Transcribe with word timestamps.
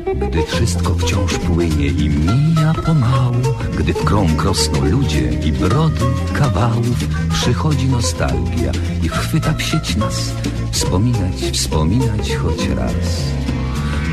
Gdy 0.00 0.42
wszystko 0.42 0.94
wciąż 0.94 1.38
płynie 1.38 1.86
i 1.86 2.10
mija 2.10 2.74
pomału 2.86 3.42
Gdy 3.78 3.94
w 3.94 4.04
krąg 4.04 4.42
rosną 4.42 4.84
ludzie 4.84 5.32
i 5.32 5.52
brody 5.52 6.04
kawałów 6.32 7.08
Przychodzi 7.32 7.88
nostalgia 7.88 8.72
i 9.02 9.08
chwyta 9.08 9.52
w 9.52 9.96
nas 9.96 10.32
Wspominać, 10.70 11.34
wspominać 11.52 12.36
choć 12.36 12.68
raz 12.68 13.34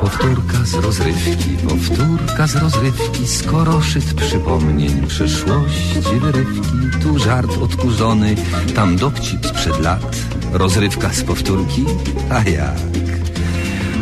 Powtórka 0.00 0.64
z 0.64 0.74
rozrywki, 0.74 1.56
powtórka 1.68 2.46
z 2.46 2.56
rozrywki, 2.56 3.26
skoro 3.26 3.80
szyt 3.80 4.14
przypomnień 4.14 5.06
przyszłości 5.06 6.00
wyrywki. 6.20 7.00
Tu 7.02 7.18
żart 7.18 7.58
odkurzony, 7.62 8.34
tam 8.74 8.96
dowcip 8.96 9.46
sprzed 9.46 9.80
lat, 9.80 10.16
rozrywka 10.52 11.12
z 11.12 11.22
powtórki, 11.22 11.84
a 12.30 12.50
jak? 12.50 12.78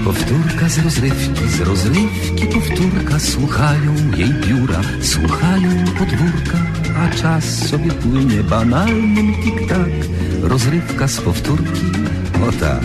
Powtórka 0.05 0.69
z 0.69 0.79
rozrywki, 0.79 1.49
z 1.49 1.61
rozrywki 1.61 2.47
powtórka, 2.47 3.19
słuchają 3.19 3.95
jej 4.17 4.35
biura, 4.35 4.81
słuchają 5.03 5.85
podwórka, 5.99 6.59
a 6.97 7.09
czas 7.17 7.69
sobie 7.69 7.91
płynie 7.91 8.43
banalnym 8.43 9.35
tik-tak, 9.35 9.91
rozrywka 10.43 11.09
z 11.09 11.21
powtórki, 11.21 11.87
o 12.49 12.53
tak. 12.53 12.85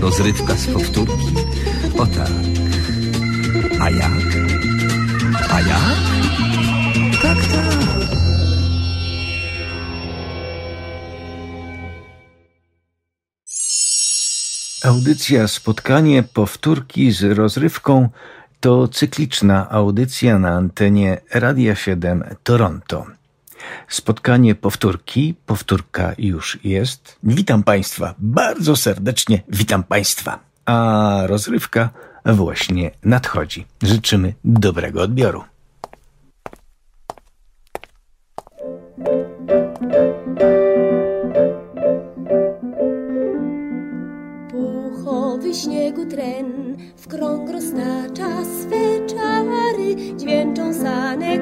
Rozrywka 0.00 0.54
z 0.54 0.66
powtórki, 0.66 1.34
o 1.98 2.06
tak 2.06 2.30
A 3.80 3.90
jak? 3.90 4.12
A 5.50 5.60
jak? 5.60 5.96
Tak, 7.22 7.38
tak 7.38 7.82
Audycja 14.84 15.48
Spotkanie 15.48 16.22
Powtórki 16.22 17.12
z 17.12 17.22
rozrywką 17.22 18.08
to 18.60 18.88
cykliczna 18.88 19.70
audycja 19.70 20.38
na 20.38 20.50
antenie 20.50 21.20
Radia 21.34 21.74
7 21.74 22.24
Toronto. 22.42 23.21
Spotkanie 23.88 24.54
powtórki, 24.54 25.34
powtórka 25.46 26.12
już 26.18 26.58
jest. 26.64 27.16
Witam 27.22 27.62
Państwa, 27.62 28.14
bardzo 28.18 28.76
serdecznie 28.76 29.42
witam 29.48 29.82
Państwa. 29.82 30.38
A 30.66 31.22
rozrywka 31.26 31.90
właśnie 32.24 32.90
nadchodzi. 33.04 33.66
Życzymy 33.82 34.34
dobrego 34.44 35.02
odbioru. 35.02 35.44
Puchowy 44.50 45.54
śniegu 45.54 46.06
tren 46.06 46.76
w 46.96 47.08
krąg 47.08 47.50
roztacza 47.50 48.44
swe 48.44 49.06
czary, 49.06 50.16
dźwięczą 50.16 50.74
sanek 50.74 51.41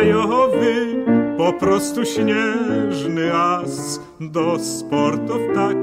krajowy, 0.00 1.04
po 1.38 1.52
prostu 1.52 2.04
śnieżny 2.04 3.34
as 3.34 4.00
do 4.20 4.58
sportów 4.58 5.40
tak 5.54 5.76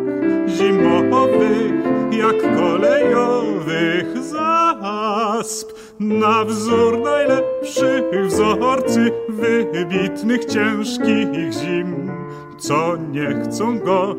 zimowych 0.47 1.71
jak 2.11 2.55
kolejowych 2.55 4.17
zasp. 4.17 5.71
Na 5.99 6.45
wzór 6.45 6.99
najlepszych 6.99 8.25
wzorcy 8.25 9.11
wybitnych 9.29 10.45
ciężkich 10.45 11.53
zim, 11.53 12.11
co 12.57 12.97
nie 13.11 13.41
chcą 13.43 13.79
go 13.79 14.15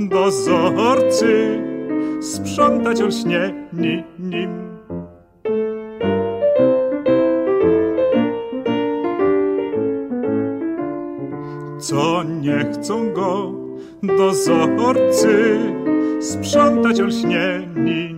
dozorcy 0.00 1.62
sprzątać 2.20 3.02
olśnieni 3.02 4.04
nim. 4.18 4.69
Co 11.90 12.22
nie 12.22 12.72
chcą 12.72 13.12
go 13.12 13.52
dozorcy. 14.02 15.58
Sprzątać 16.20 17.00
olśnieni 17.00 18.09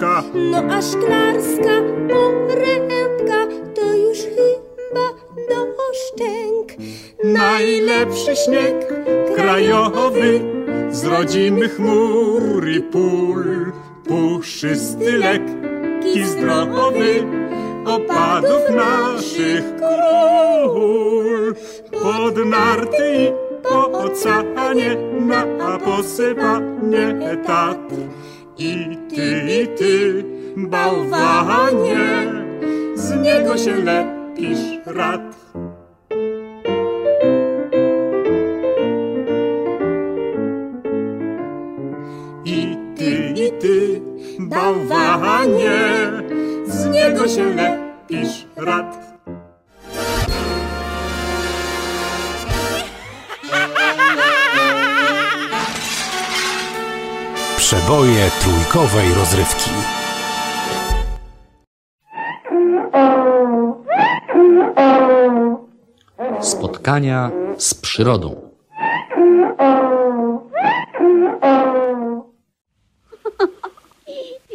pępka. 0.00 0.22
No 0.34 0.58
a 0.58 0.82
szklarska 0.82 1.74
porębka 2.08 3.46
to 3.74 3.94
już 3.94 4.18
chyba 4.18 5.06
do 5.48 5.66
szczęk. 5.94 6.68
Najlepszy 7.24 8.36
śnieg 8.36 8.86
krajowy 9.36 10.40
z 10.90 11.04
rodzimych 11.04 11.76
chmur 11.76 12.68
i 12.68 12.80
pól. 12.80 13.72
Puszysty, 14.08 15.18
lekki, 15.18 16.24
zdrowy, 16.24 17.26
opadów 17.86 18.70
naszych 18.76 19.64
król. 19.76 21.54
Pod 22.02 22.46
narty 22.46 23.14
i 23.16 23.32
po 23.62 23.90
oceanie 23.98 24.96
na 25.20 25.78
posypanie 25.78 27.36
Tatr. 27.46 27.94
I 28.58 28.99
ty, 29.20 29.62
i 29.62 29.68
ty, 29.68 30.24
bałwanie, 30.56 32.32
z 32.94 33.14
niego 33.22 33.56
się 33.58 33.76
lepisz 33.76 34.64
rad. 34.86 35.36
I 42.44 42.76
ty, 42.96 43.32
i 43.36 43.52
ty, 43.60 44.00
bałwanie, 44.38 45.80
z 46.66 46.86
niego 46.86 47.28
się 47.28 47.44
lepisz 47.54 48.46
rad. 48.56 49.09
Przeboje 57.70 58.30
trójkowej 58.40 59.14
rozrywki. 59.14 59.70
Spotkania 66.40 67.30
z 67.58 67.74
przyrodą. 67.74 68.52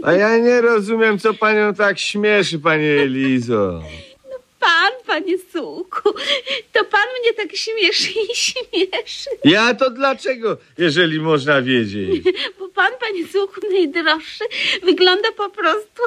A 0.04 0.12
ja 0.12 0.38
nie 0.38 0.62
rozumiem, 0.62 1.20
co 1.20 1.34
panią 1.34 1.74
tak 1.74 2.00
śmieszy, 2.00 2.60
panie 2.60 3.02
Elizo. 3.02 3.82
Pan, 4.60 4.92
panie 5.08 5.38
Sułku, 5.54 6.14
to 6.74 6.86
pan 6.86 7.08
mnie 7.20 7.34
tak 7.34 7.56
śmieszy 7.56 8.12
i 8.32 8.36
śmieszy. 8.36 9.30
Ja 9.44 9.74
to 9.74 9.90
dlaczego, 9.90 10.58
jeżeli 10.78 11.20
można 11.20 11.62
wiedzieć? 11.62 12.24
Bo 12.60 12.65
pan, 12.76 12.92
panie 13.00 13.28
Sułku, 13.28 13.62
najdroższy, 13.72 14.44
wygląda 14.84 15.32
po 15.32 15.50
prostu 15.50 16.02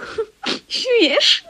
śmiesznie. 0.68 1.48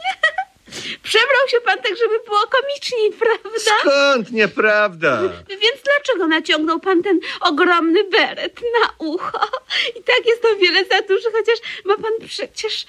Przebrał 1.02 1.48
się 1.48 1.60
pan 1.60 1.78
tak, 1.78 1.96
żeby 1.96 2.20
było 2.24 2.38
komiczniej, 2.38 3.12
prawda? 3.12 3.58
Skąd 3.80 4.32
nieprawda? 4.32 5.22
Więc 5.48 5.82
dlaczego 5.84 6.26
naciągnął 6.26 6.80
pan 6.80 7.02
ten 7.02 7.20
ogromny 7.40 8.04
beret 8.04 8.60
na 8.80 8.90
ucho? 8.98 9.48
I 9.98 10.02
tak 10.02 10.26
jest 10.26 10.44
o 10.44 10.56
wiele 10.56 10.84
za 10.84 11.02
duży, 11.02 11.30
chociaż 11.32 11.58
ma 11.84 11.96
pan 11.96 12.12
przecież 12.26 12.86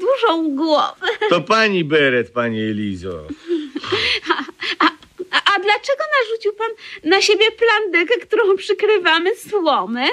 dużą 0.00 0.56
głowę. 0.56 1.06
To 1.28 1.40
pani 1.40 1.84
beret, 1.84 2.32
panie 2.32 2.60
Elizo. 2.60 3.20
A, 4.80 4.86
a 5.54 5.58
dlaczego 5.60 6.04
narzucił 6.20 6.52
pan 6.52 6.70
na 7.04 7.22
siebie 7.22 7.46
plandekę, 7.50 8.20
którą 8.20 8.56
przykrywamy 8.56 9.36
słomę? 9.36 10.06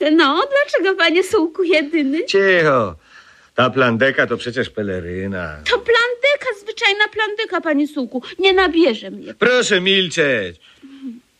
No, 0.00 0.42
dlaczego, 0.50 0.96
panie 0.96 1.24
Sułku, 1.24 1.62
jedyny? 1.62 2.24
Cicho. 2.24 2.96
Ta 3.54 3.70
plandeka 3.70 4.26
to 4.26 4.36
przecież 4.36 4.70
peleryna. 4.70 5.56
To 5.70 5.70
plandeka, 5.78 6.46
zwyczajna 6.62 7.04
plandeka, 7.08 7.60
panie 7.60 7.88
Sułku. 7.88 8.22
Nie 8.38 8.52
nabierze 8.54 9.10
mnie. 9.10 9.34
Proszę 9.34 9.80
milczeć. 9.80 10.56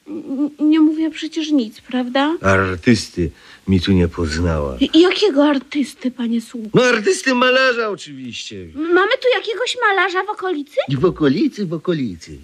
N- 0.08 0.50
nie 0.58 0.80
mówię 0.80 1.10
przecież 1.10 1.50
nic, 1.50 1.80
prawda? 1.80 2.36
Artysty 2.42 3.30
mi 3.68 3.80
tu 3.80 3.92
nie 3.92 4.08
poznała. 4.08 4.76
I 4.94 5.00
jakiego 5.00 5.44
artysty, 5.44 6.10
panie 6.10 6.40
Sułku? 6.40 6.70
No 6.74 6.82
artysty 6.84 7.34
malarza 7.34 7.88
oczywiście. 7.88 8.56
Mamy 8.74 9.12
tu 9.22 9.28
jakiegoś 9.36 9.76
malarza 9.88 10.22
w 10.24 10.30
okolicy? 10.30 10.76
W 10.88 11.04
okolicy, 11.04 11.66
w 11.66 11.72
okolicy. 11.72 12.38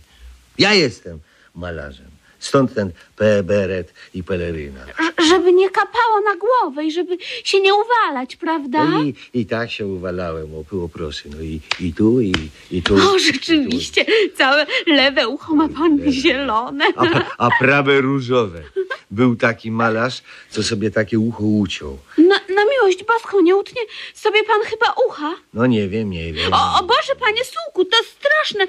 Ja 0.59 0.75
jestem 0.75 1.19
malarzem. 1.55 2.07
Stąd 2.38 2.75
ten 2.75 2.91
P, 3.17 3.43
beret 3.43 3.94
i 4.15 4.23
peleryna. 4.25 4.81
Ż- 4.87 5.29
żeby 5.29 5.53
nie 5.53 5.71
kapało 5.71 6.21
na 6.25 6.37
głowę 6.37 6.85
i 6.85 6.93
żeby 6.93 7.17
się 7.44 7.61
nie 7.61 7.73
uwalać, 7.75 8.37
prawda? 8.37 8.85
No 8.85 9.03
i, 9.03 9.15
I 9.35 9.47
tak 9.47 9.71
się 9.71 9.87
uwalałem, 9.87 10.55
o, 10.55 10.65
było 10.71 10.88
proszę. 10.88 11.29
No 11.37 11.43
i, 11.43 11.61
i 11.81 11.93
tu, 11.94 12.21
i, 12.21 12.35
i 12.71 12.83
tu. 12.83 12.94
O, 12.94 13.19
rzeczywiście, 13.19 14.05
całe 14.37 14.67
lewe 14.87 15.29
ucho 15.29 15.55
ma 15.55 15.69
pan 15.69 16.12
zielone. 16.12 16.85
A, 16.97 17.47
a 17.47 17.49
prawe 17.61 18.00
różowe. 18.00 18.62
Był 19.11 19.37
taki 19.37 19.71
malarz, 19.71 20.23
co 20.50 20.62
sobie 20.62 20.91
takie 20.91 21.19
ucho 21.19 21.44
uciął. 21.44 21.99
Na, 22.19 22.35
na 22.55 22.65
miłość 22.71 23.05
boską, 23.05 23.41
nie 23.41 23.56
utnie 23.56 23.82
sobie 24.15 24.44
pan 24.44 24.61
chyba 24.65 24.94
ucha? 25.09 25.35
No 25.55 25.67
nie 25.67 25.89
wiem, 25.89 26.11
nie 26.11 26.32
wiem. 26.32 26.53
O, 26.55 26.79
o 26.81 26.82
Boże, 26.82 27.17
panie 27.21 27.41
Sułku, 27.44 27.85
to 27.85 27.97
straszne. 28.05 28.67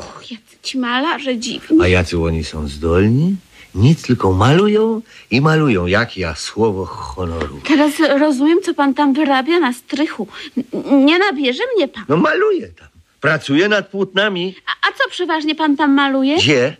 Uch, 0.00 0.30
jacy 0.30 0.56
ci 0.62 0.78
malarze 0.78 1.38
dziwni. 1.38 1.82
A 1.82 1.88
jacy 1.88 2.18
oni 2.22 2.44
są 2.44 2.68
zdolni? 2.68 3.36
Nic, 3.74 4.02
tylko 4.02 4.32
malują 4.32 5.02
i 5.30 5.40
malują, 5.40 5.86
jak 5.86 6.16
ja, 6.16 6.34
słowo 6.34 6.84
honoru. 6.86 7.60
Teraz 7.68 7.92
rozumiem, 8.18 8.58
co 8.62 8.74
pan 8.74 8.94
tam 8.94 9.12
wyrabia 9.14 9.60
na 9.60 9.72
strychu. 9.72 10.28
N- 10.56 11.06
nie 11.06 11.18
nabierze 11.18 11.62
mnie 11.76 11.88
pan. 11.88 12.04
No 12.08 12.16
maluję 12.16 12.68
tam. 12.68 12.88
Pracuję 13.20 13.68
nad 13.68 13.88
płótnami. 13.88 14.54
A, 14.66 14.88
a 14.88 14.92
co 14.92 15.10
przeważnie 15.10 15.54
pan 15.54 15.76
tam 15.76 15.92
maluje? 15.94 16.36
Gdzie? 16.36 16.76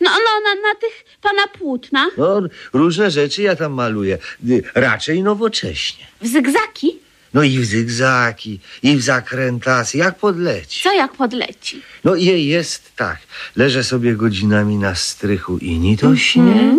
No, 0.00 0.10
no, 0.10 0.40
na, 0.54 0.68
na 0.68 0.74
tych 0.80 1.04
pana 1.22 1.46
płótna. 1.58 2.06
No, 2.18 2.40
różne 2.72 3.10
rzeczy 3.10 3.42
ja 3.42 3.56
tam 3.56 3.72
maluję. 3.72 4.18
Y, 4.50 4.62
Raczej 4.74 5.22
nowocześnie. 5.22 6.06
W 6.22 6.26
zygzaki? 6.28 6.98
No 7.34 7.42
i 7.42 7.58
w 7.58 7.64
zygzaki, 7.64 8.60
i 8.82 8.96
w 8.96 9.02
zakrętasy, 9.02 9.98
jak 9.98 10.18
podleci. 10.18 10.82
Co 10.82 10.92
jak 10.92 11.12
podleci? 11.12 11.82
No 12.04 12.14
i 12.14 12.44
jest 12.44 12.82
tak. 12.96 13.18
Leżę 13.56 13.84
sobie 13.84 14.14
godzinami 14.14 14.76
na 14.76 14.94
strychu 14.94 15.58
i 15.58 15.78
ni 15.78 15.96
to 15.96 16.16
śnie, 16.16 16.78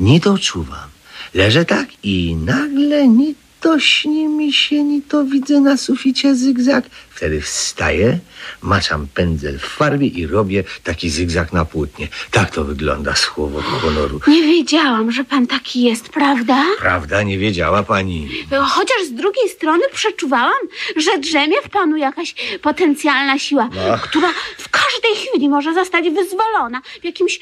ni 0.00 0.20
to 0.20 0.38
czuwam. 0.38 0.88
Leżę 1.34 1.64
tak 1.64 1.88
i 2.02 2.36
nagle 2.36 3.08
ni 3.08 3.34
to 3.60 3.80
śni 3.80 4.28
mi 4.28 4.52
się, 4.52 4.84
ni 4.84 5.02
to 5.02 5.24
widzę 5.24 5.60
na 5.60 5.76
suficie 5.76 6.34
zygzak. 6.34 6.84
Wtedy 7.14 7.40
wstaję, 7.40 8.18
maczam 8.62 9.06
pędzel 9.14 9.58
w 9.58 9.62
farbie 9.64 10.06
i 10.06 10.26
robię 10.26 10.64
taki 10.84 11.10
zygzak 11.10 11.52
na 11.52 11.64
płótnie. 11.64 12.08
Tak 12.30 12.50
to 12.50 12.64
wygląda 12.64 13.14
słowo 13.16 13.60
honoru. 13.62 14.20
Nie 14.26 14.42
wiedziałam, 14.42 15.12
że 15.12 15.24
pan 15.24 15.46
taki 15.46 15.82
jest, 15.82 16.08
prawda? 16.08 16.64
Prawda, 16.78 17.22
nie 17.22 17.38
wiedziała 17.38 17.82
pani. 17.82 18.28
Chociaż 18.68 19.04
z 19.06 19.12
drugiej 19.12 19.48
strony 19.48 19.82
przeczuwałam, 19.92 20.58
że 20.96 21.18
drzemie 21.18 21.56
w 21.64 21.68
panu 21.68 21.96
jakaś 21.96 22.34
potencjalna 22.62 23.38
siła, 23.38 23.68
No. 23.88 23.98
która 24.02 24.28
w 24.58 24.68
każdej 24.68 25.14
chwili 25.28 25.48
może 25.48 25.74
zostać 25.74 26.04
wyzwolona 26.10 26.82
w 27.00 27.04
jakimś 27.04 27.40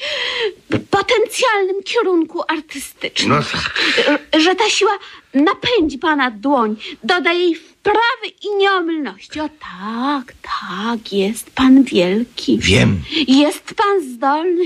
potencjalnym 0.89 1.83
kierunku 1.83 2.43
artystycznym. 2.47 3.29
No 3.29 3.43
tak. 3.51 4.41
Że 4.41 4.55
ta 4.55 4.69
siła 4.69 4.91
napędzi 5.33 5.97
pana 5.97 6.31
dłoń, 6.31 6.75
doda 7.03 7.33
jej 7.33 7.55
wprawy 7.87 8.27
i 8.43 8.55
nieomylności. 8.55 9.39
O 9.39 9.49
tak, 9.49 10.33
tak, 10.41 11.13
jest 11.13 11.51
pan 11.51 11.83
wielki. 11.83 12.59
Wiem, 12.59 13.01
Jest 13.27 13.63
pan 13.75 14.01
zdolny 14.13 14.65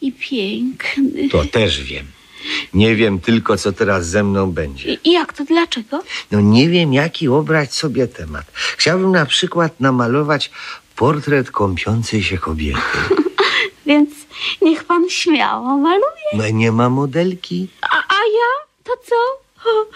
i 0.00 0.12
piękny. 0.12 1.28
to 1.28 1.44
też 1.44 1.82
wiem. 1.82 2.06
Nie 2.74 2.96
wiem 2.96 3.20
tylko, 3.20 3.56
co 3.56 3.72
teraz 3.72 4.06
ze 4.08 4.24
mną 4.24 4.52
będzie. 4.52 4.92
I, 4.94 4.98
i 5.08 5.12
jak 5.12 5.32
to, 5.32 5.44
dlaczego? 5.44 6.02
No 6.30 6.40
nie 6.40 6.68
wiem, 6.68 6.92
jaki 6.92 7.28
obrać 7.28 7.74
sobie 7.74 8.06
temat. 8.08 8.44
Chciałbym 8.54 9.12
na 9.12 9.26
przykład 9.26 9.80
namalować 9.80 10.50
portret 10.96 11.50
kąpiącej 11.50 12.22
się 12.22 12.38
kobiety. 12.38 12.80
Więc 13.86 14.10
niech 14.62 14.84
pan 14.84 15.10
śmiało 15.10 15.76
maluje. 15.76 16.30
No 16.34 16.48
nie 16.48 16.72
ma 16.72 16.88
modelki. 16.88 17.68
A, 17.82 17.96
a 17.96 18.14
ja? 18.38 18.66
To 18.84 18.92
co? 19.06 19.16
O, 19.66 19.86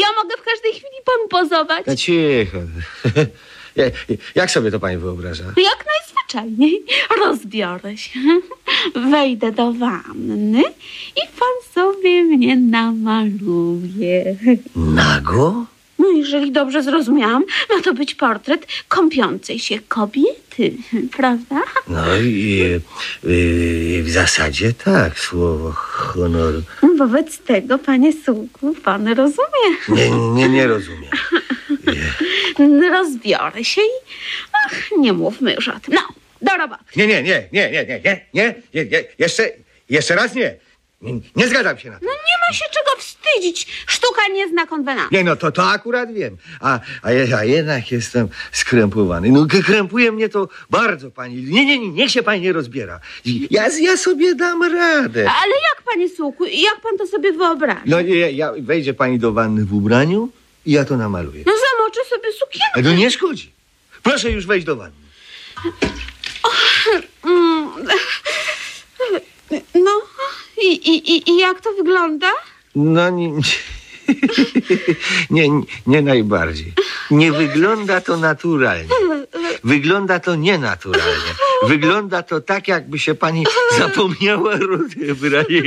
ja 0.00 0.06
mogę 0.22 0.36
w 0.36 0.42
każdej 0.44 0.72
chwili 0.72 0.96
pan 1.04 1.28
pozować. 1.40 1.86
No 1.86 1.96
cicho. 1.96 2.58
Ja- 3.76 3.84
Jak 4.34 4.50
sobie 4.50 4.70
to 4.70 4.80
pani 4.80 4.96
wyobraża? 4.96 5.44
Jak 5.44 5.84
najzwyczajniej 5.86 6.84
rozbiorę 7.18 7.96
się, 7.96 8.20
wejdę 9.10 9.52
do 9.52 9.72
wanny 9.72 10.62
i 11.16 11.20
pan 11.38 11.72
sobie 11.74 12.22
mnie 12.24 12.56
namaluje. 12.56 14.36
Nago? 14.76 15.64
No, 15.98 16.08
jeżeli 16.10 16.52
dobrze 16.52 16.82
zrozumiałam, 16.82 17.44
ma 17.76 17.82
to 17.82 17.94
być 17.94 18.14
portret 18.14 18.66
kąpiącej 18.88 19.58
się 19.58 19.78
kobiety, 19.88 20.72
prawda? 21.16 21.62
No 21.88 22.16
i 22.16 22.62
y, 23.24 24.02
w 24.02 24.10
zasadzie 24.10 24.72
tak, 24.72 25.18
słowo 25.18 25.72
honoru. 25.72 26.62
Wobec 26.98 27.38
tego, 27.38 27.78
panie 27.78 28.12
Sułku, 28.24 28.74
pan 28.84 29.08
rozumie. 29.08 29.68
Nie, 29.88 30.10
nie, 30.10 30.48
nie 30.48 30.66
rozumiem. 30.66 31.10
Rozbiorę 32.92 33.64
się 33.64 33.80
i... 33.80 34.10
Ach, 34.66 34.90
nie 34.98 35.12
mówmy 35.12 35.54
już 35.54 35.68
o 35.68 35.80
tym. 35.80 35.94
No, 35.94 36.00
do 36.42 36.56
roboty. 36.56 36.84
Nie, 36.96 37.06
nie, 37.06 37.22
nie, 37.22 37.48
nie, 37.52 37.70
nie, 37.70 37.86
nie, 37.86 38.00
nie, 38.04 38.26
nie, 38.34 38.54
nie, 38.74 38.84
nie. 38.84 39.04
Jeszcze, 39.18 39.50
jeszcze 39.90 40.14
raz 40.14 40.34
nie. 40.34 40.54
Nie, 41.02 41.20
nie 41.36 41.48
zgadzam 41.48 41.78
się 41.78 41.90
na 41.90 41.98
to. 41.98 42.04
No 42.06 42.12
nie 42.12 42.37
ma 42.48 42.52
się 42.54 42.64
czego 42.72 42.90
wstydzić. 43.02 43.66
Sztuka 43.86 44.28
nie 44.28 44.48
zna 44.48 44.66
konwenansu. 44.66 45.08
Nie, 45.14 45.24
no 45.24 45.36
to, 45.36 45.52
to 45.52 45.64
akurat 45.70 46.12
wiem. 46.12 46.36
A, 46.60 46.80
a, 47.02 47.12
je- 47.12 47.36
a 47.38 47.44
jednak 47.44 47.92
jestem 47.92 48.28
skrępowany. 48.52 49.30
No 49.30 49.46
k- 49.46 49.62
krępuje 49.66 50.12
mnie 50.12 50.28
to 50.28 50.48
bardzo, 50.70 51.10
pani. 51.10 51.36
Nie, 51.42 51.64
nie, 51.64 51.78
nie, 51.78 51.88
niech 51.88 52.10
się 52.10 52.22
pani 52.22 52.40
nie 52.42 52.52
rozbiera. 52.52 53.00
Ja, 53.50 53.68
ja 53.80 53.96
sobie 53.96 54.34
dam 54.34 54.62
radę. 54.62 55.30
Ale 55.42 55.52
jak, 55.54 55.82
panie 55.92 56.08
Sułku, 56.08 56.44
jak 56.44 56.80
pan 56.82 56.98
to 56.98 57.06
sobie 57.06 57.32
wyobraża? 57.32 57.80
No 57.86 58.00
ja, 58.00 58.28
ja, 58.30 58.52
wejdzie 58.60 58.94
pani 58.94 59.18
do 59.18 59.32
wanny 59.32 59.64
w 59.64 59.74
ubraniu 59.74 60.28
i 60.66 60.72
ja 60.72 60.84
to 60.84 60.96
namaluję. 60.96 61.42
No 61.46 61.52
zamoczę 61.52 62.00
sobie 62.10 62.32
sukienkę. 62.32 62.82
No 62.82 62.92
nie 62.92 63.10
szkodzi. 63.10 63.52
Proszę 64.02 64.30
już 64.30 64.46
wejść 64.46 64.66
do 64.66 64.76
wanny. 64.76 64.96
Mm. 67.24 67.68
No, 69.74 69.90
i, 70.62 70.66
i, 70.90 71.16
i- 71.16 71.30
i 71.30 71.38
jak 71.38 71.60
to 71.60 71.72
wygląda? 71.72 72.30
No 72.74 73.10
nie, 73.10 73.30
nie, 75.30 75.48
nie, 75.86 76.02
najbardziej. 76.02 76.72
Nie 77.10 77.32
wygląda 77.32 78.00
to 78.00 78.16
naturalnie. 78.16 78.88
Wygląda 79.64 80.20
to 80.20 80.34
nienaturalnie. 80.34 81.32
Wygląda 81.66 82.22
to 82.22 82.40
tak, 82.40 82.68
jakby 82.68 82.98
się 82.98 83.14
pani 83.14 83.44
zapomniała 83.78 84.56
rudy 84.56 85.14
brać. 85.14 85.46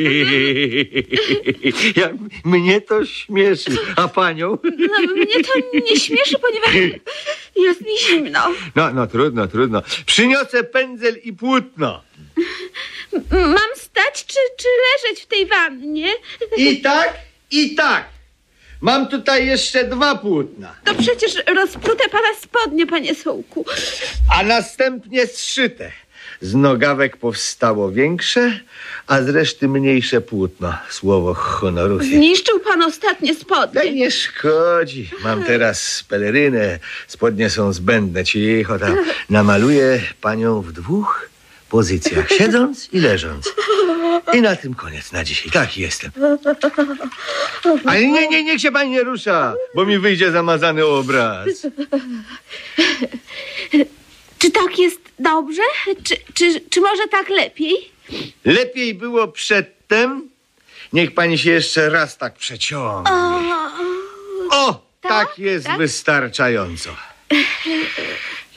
Ja, 1.96 2.10
mnie 2.46 2.82
to 2.82 3.06
śmieszy, 3.06 3.78
a 3.96 4.08
panią? 4.08 4.58
No, 4.64 5.14
mnie 5.16 5.44
to 5.44 5.80
nie 5.90 6.00
śmieszy, 6.00 6.36
ponieważ 6.40 7.00
jest 7.56 7.82
mi 7.82 7.98
zimno. 8.08 8.40
No, 8.76 8.94
no 8.94 9.08
trudno, 9.08 9.48
trudno. 9.48 9.82
Przyniosę 10.06 10.64
pędzel 10.64 11.16
i 11.24 11.34
płótno. 11.34 12.02
Mam 13.32 13.70
stać 13.76 14.26
czy, 14.28 14.40
czy 14.58 14.68
leżeć 15.04 15.24
w 15.24 15.28
tej 15.28 15.46
wannie? 15.46 16.08
I 16.58 16.82
tak, 16.82 17.14
i 17.52 17.76
tak. 17.76 18.06
Mam 18.82 19.08
tutaj 19.08 19.48
jeszcze 19.48 19.84
dwa 19.84 20.16
płótna, 20.16 20.76
To 20.86 20.94
przecież 20.96 21.32
rozprute 21.56 22.10
pana 22.10 22.28
spodnie, 22.42 22.88
panie 22.88 23.16
Sołku. 23.16 23.66
a 24.38 24.44
następnie 24.44 25.28
zszyte. 25.28 25.92
Z 26.42 26.56
nogawek 26.56 27.18
powstało 27.18 27.92
większe, 27.92 28.60
a 29.08 29.22
z 29.22 29.30
reszty 29.30 29.68
mniejsze 29.68 30.22
płótno. 30.22 30.74
Słowo 30.90 31.34
honoru. 31.34 32.00
Zniszczył 32.04 32.60
pan 32.60 32.82
ostatnie 32.82 33.36
spodnie. 33.36 33.92
nie 33.92 34.12
szkodzi. 34.12 35.10
Mam 35.24 35.44
teraz 35.44 36.04
pelerynę. 36.10 36.80
Spodnie 37.08 37.50
są 37.50 37.74
zbędne. 37.74 38.24
Cicho 38.24 38.80
tam. 38.80 38.98
Namaluję 39.30 40.02
panią 40.22 40.62
w 40.62 40.72
dwóch 40.72 41.30
pozycjach. 41.72 42.30
Siedząc 42.30 42.90
i 42.94 43.00
leżąc. 43.00 43.54
I 44.34 44.42
na 44.42 44.56
tym 44.56 44.74
koniec 44.74 45.12
na 45.12 45.24
dzisiaj. 45.24 45.52
Tak 45.52 45.78
jestem. 45.78 46.12
Ale 47.86 48.06
nie, 48.08 48.28
nie, 48.28 48.44
niech 48.44 48.62
się 48.62 48.72
pani 48.72 48.90
nie 48.92 49.04
rusza, 49.04 49.54
bo 49.76 49.86
mi 49.86 50.00
wyjdzie 50.00 50.32
zamazany 50.32 50.86
obraz. 50.86 51.48
Czy 54.40 54.52
tak 54.52 54.80
jest 54.80 55.00
dobrze? 55.20 55.62
Czy, 56.04 56.16
czy, 56.34 56.62
czy 56.70 56.82
może 56.82 57.08
tak 57.12 57.30
lepiej? 57.30 57.92
Lepiej 58.46 58.94
było 58.94 59.28
przedtem. 59.28 60.30
Niech 60.94 61.14
pani 61.14 61.38
się 61.38 61.52
jeszcze 61.52 61.90
raz 61.90 62.18
tak 62.18 62.34
przeciągnie. 62.36 63.12
O, 64.52 64.82
tak 65.02 65.40
jest 65.40 65.66
tak? 65.66 65.78
wystarczająco. 65.78 66.90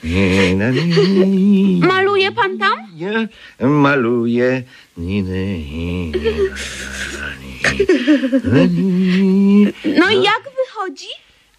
Nie, 0.05 0.55
na, 0.55 0.69
nie, 0.71 0.85
nie, 0.85 1.87
Maluje 1.87 2.31
pan 2.31 2.57
tam? 2.57 2.79
nie, 2.95 3.27
maluję. 3.67 4.63
No 9.97 10.09
i 10.11 10.23
jak 10.23 10.43
wychodzi? 10.57 11.07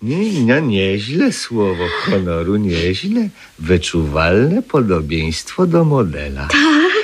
nie, 0.02 0.40
no, 0.46 0.60
nieźle 0.60 1.32
słowo 1.32 1.84
honoru, 2.04 2.56
nieźle. 2.56 3.28
Wyczuwalne 3.58 4.62
podobieństwo 4.62 5.66
do 5.66 5.84
modela. 5.84 6.48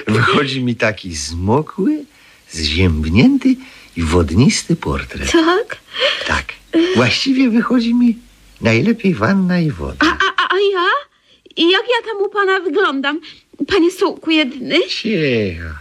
Wychodzi 0.09 0.61
mi 0.65 0.77
taki 0.77 1.15
zmokły, 1.15 2.05
zziębnięty 2.51 3.57
i 3.97 4.03
wodnisty 4.03 4.77
portret. 4.77 5.33
Tak. 5.33 5.77
Tak. 6.27 6.45
Właściwie 6.97 7.51
wychodzi 7.51 7.95
mi 7.95 8.19
najlepiej 8.61 9.15
wanna 9.15 9.61
i 9.61 9.71
woda. 9.71 10.12
I 11.56 11.71
jak 11.71 11.82
ja 11.82 12.12
tam 12.12 12.23
u 12.23 12.28
pana 12.28 12.61
wyglądam? 12.61 13.21
Panie 13.68 13.90
Sołku 13.90 14.30
jedyny? 14.30 14.76
Cicho. 14.88 15.75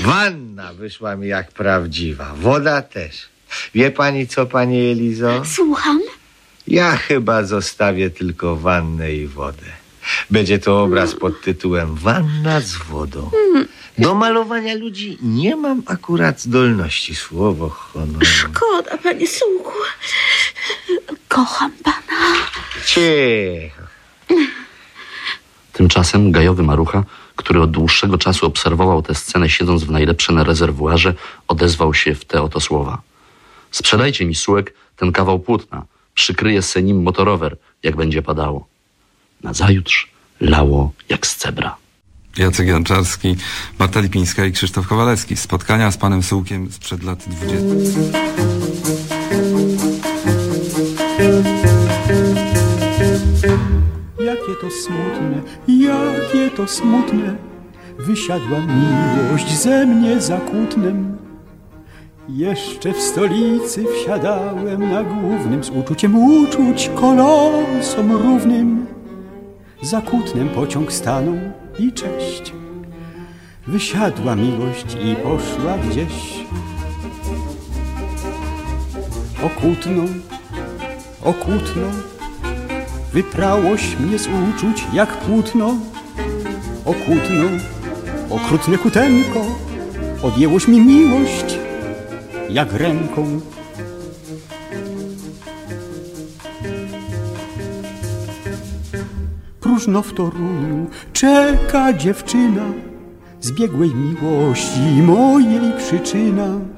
Wanna 0.00 0.74
wyszła 0.74 1.16
mi 1.16 1.28
jak 1.28 1.52
prawdziwa. 1.52 2.34
Woda 2.36 2.82
też. 2.82 3.28
Wie 3.74 3.90
pani 3.90 4.26
co, 4.26 4.46
pani 4.46 4.90
Elizo? 4.90 5.42
Słucham. 5.44 6.00
Ja 6.66 6.96
chyba 6.96 7.44
zostawię 7.44 8.10
tylko 8.10 8.56
wannę 8.56 9.14
i 9.14 9.26
wodę. 9.26 9.66
Będzie 10.30 10.58
to 10.58 10.82
obraz 10.82 11.14
pod 11.14 11.42
tytułem 11.42 11.94
Wanna 11.94 12.60
z 12.60 12.76
wodą. 12.76 13.30
Do 13.98 14.14
malowania 14.14 14.74
ludzi 14.74 15.18
nie 15.22 15.56
mam 15.56 15.82
akurat 15.86 16.40
zdolności, 16.40 17.14
słowo 17.14 17.68
honoru. 17.68 18.26
Szkoda, 18.26 18.98
panie 18.98 19.26
Sołku. 19.26 19.72
Kocham 21.28 21.72
pana. 21.82 22.36
Cicho. 22.86 23.87
Tymczasem 25.78 26.32
gajowy 26.32 26.62
marucha, 26.62 27.04
który 27.36 27.62
od 27.62 27.70
dłuższego 27.70 28.18
czasu 28.18 28.46
obserwował 28.46 29.02
tę 29.02 29.14
scenę 29.14 29.50
siedząc 29.50 29.84
w 29.84 29.90
najlepszym 29.90 30.38
rezerwuarze, 30.38 31.14
odezwał 31.48 31.94
się 31.94 32.14
w 32.14 32.24
te 32.24 32.42
oto 32.42 32.60
słowa. 32.60 33.00
Sprzedajcie 33.70 34.26
mi 34.26 34.34
sułek 34.34 34.74
ten 34.96 35.12
kawał 35.12 35.38
płótna. 35.38 35.84
Przykryję 36.14 36.62
se 36.62 36.82
nim 36.82 37.02
motorower, 37.02 37.56
jak 37.82 37.96
będzie 37.96 38.22
padało. 38.22 38.66
Nazajutrz 39.42 40.08
lało 40.40 40.92
jak 41.08 41.26
z 41.26 41.36
cebra. 41.36 41.76
Jacek 42.36 42.66
Janczarski, 42.66 43.36
Marta 43.78 44.00
Lipińska 44.00 44.46
i 44.46 44.52
Krzysztof 44.52 44.86
Kowalewski. 44.86 45.36
Spotkania 45.36 45.90
z 45.90 45.96
panem 45.96 46.22
Sułkiem 46.22 46.72
sprzed 46.72 47.02
lat 47.02 47.24
20. 47.28 47.58
To 54.60 54.70
smutne, 54.70 55.42
jakie 55.68 56.50
to 56.56 56.66
smutne, 56.66 57.36
wysiadła 57.98 58.58
miłość 58.58 59.58
ze 59.58 59.86
mnie 59.86 60.20
za 60.20 60.36
kłótnem. 60.36 61.16
Jeszcze 62.28 62.92
w 62.92 63.00
stolicy 63.00 63.84
wsiadałem 63.84 64.92
na 64.92 65.02
głównym 65.02 65.64
z 65.64 65.70
uczuciem 65.70 66.16
uczuć 66.16 66.90
kolosom 66.94 68.12
równym. 68.12 68.86
Za 69.82 70.00
kłótnem 70.00 70.48
pociąg 70.48 70.92
stanął 70.92 71.34
i 71.78 71.92
cześć. 71.92 72.52
Wysiadła 73.66 74.36
miłość 74.36 74.96
i 75.04 75.16
poszła 75.16 75.78
gdzieś. 75.90 76.44
Okutno, 79.42 80.02
okutno, 81.24 81.86
Wyprałoś 83.12 83.96
mnie 84.00 84.18
z 84.18 84.26
uczuć 84.26 84.86
jak 84.92 85.16
płótno, 85.16 85.74
okutno, 86.84 87.48
okrutne 88.30 88.78
kutenko, 88.78 89.44
odjęłoś 90.22 90.68
mi 90.68 90.80
miłość 90.80 91.58
jak 92.50 92.72
ręką. 92.72 93.40
Próżno 99.60 100.02
w 100.02 100.12
Toruniu 100.12 100.86
czeka 101.12 101.92
dziewczyna, 101.92 102.64
zbiegłej 103.40 103.94
miłości 103.94 105.02
mojej 105.02 105.72
przyczyna. 105.78 106.77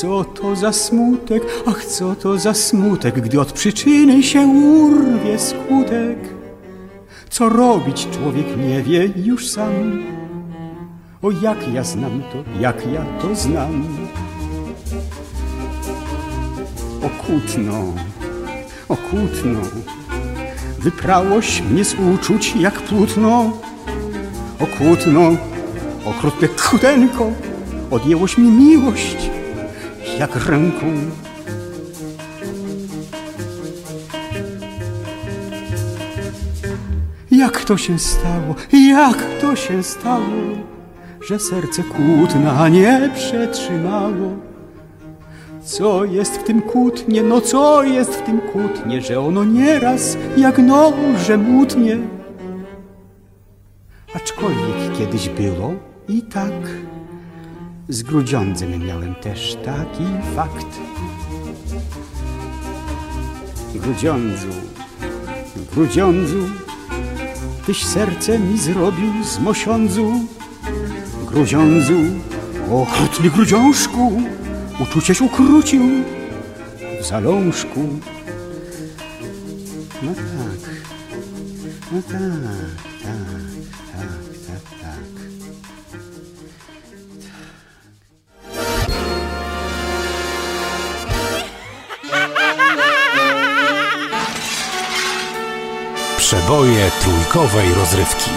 Co 0.00 0.24
to 0.24 0.56
za 0.56 0.72
smutek, 0.72 1.42
ach 1.66 1.84
co 1.84 2.14
to 2.14 2.38
za 2.38 2.54
smutek, 2.54 3.20
gdy 3.20 3.40
od 3.40 3.52
przyczyny 3.52 4.22
się 4.22 4.46
urwie 4.46 5.38
skutek. 5.38 6.18
Co 7.30 7.48
robić 7.48 8.08
człowiek 8.10 8.46
nie 8.56 8.82
wie 8.82 9.08
już 9.16 9.48
sam. 9.48 10.02
O 11.22 11.30
jak 11.30 11.74
ja 11.74 11.84
znam 11.84 12.22
to, 12.32 12.60
jak 12.60 12.92
ja 12.92 13.04
to 13.22 13.34
znam. 13.34 13.86
Okutno, 17.02 17.84
okutno, 18.88 19.60
wyprałoś 20.78 21.62
mnie 21.62 21.84
z 21.84 21.94
uczuć 22.14 22.56
jak 22.56 22.74
płótno. 22.82 23.52
Okutno, 24.60 25.30
okrutne 26.04 26.48
kutenko, 26.48 27.32
odjęłoś 27.90 28.38
mi 28.38 28.50
miłość 28.50 29.37
jak 30.18 30.46
ręką. 30.46 30.86
Jak 37.30 37.64
to 37.64 37.76
się 37.76 37.98
stało, 37.98 38.54
jak 38.72 39.40
to 39.40 39.56
się 39.56 39.82
stało, 39.82 40.24
że 41.20 41.38
serce 41.38 41.82
kłótna 41.82 42.68
nie 42.68 43.10
przetrzymało? 43.14 44.36
Co 45.62 46.04
jest 46.04 46.36
w 46.36 46.44
tym 46.44 46.62
kłótnie, 46.62 47.22
no 47.22 47.40
co 47.40 47.82
jest 47.82 48.14
w 48.14 48.22
tym 48.22 48.40
kłótnie, 48.40 49.00
że 49.00 49.20
ono 49.20 49.44
nieraz 49.44 50.16
jak 50.36 50.58
nożem 50.58 51.58
utnie? 51.58 51.98
Aczkolwiek 54.14 54.98
kiedyś 54.98 55.28
było 55.28 55.74
i 56.08 56.22
tak. 56.22 56.87
Z 57.88 58.02
Grudziądzem 58.02 58.86
miałem 58.86 59.14
też 59.14 59.56
taki 59.64 60.04
fakt. 60.36 60.66
Grudziądzu, 63.74 64.48
Grudziądzu, 65.74 66.48
tyś 67.66 67.86
serce 67.86 68.38
mi 68.38 68.58
zrobił 68.58 69.24
z 69.24 69.38
mosiądzu. 69.38 70.12
Grudziądzu, 71.26 71.94
okrutny 72.70 73.30
Grudziążku, 73.30 74.22
uczucieś 74.80 75.20
ukrócił 75.20 75.82
w 77.02 77.06
zalążku. 77.06 77.88
No 80.02 80.14
tak, 80.14 80.70
no 81.92 82.02
tak, 82.02 82.20
tak. 82.20 82.87
Przeboje 96.28 96.90
trójkowej 97.00 97.74
rozrywki. 97.74 98.30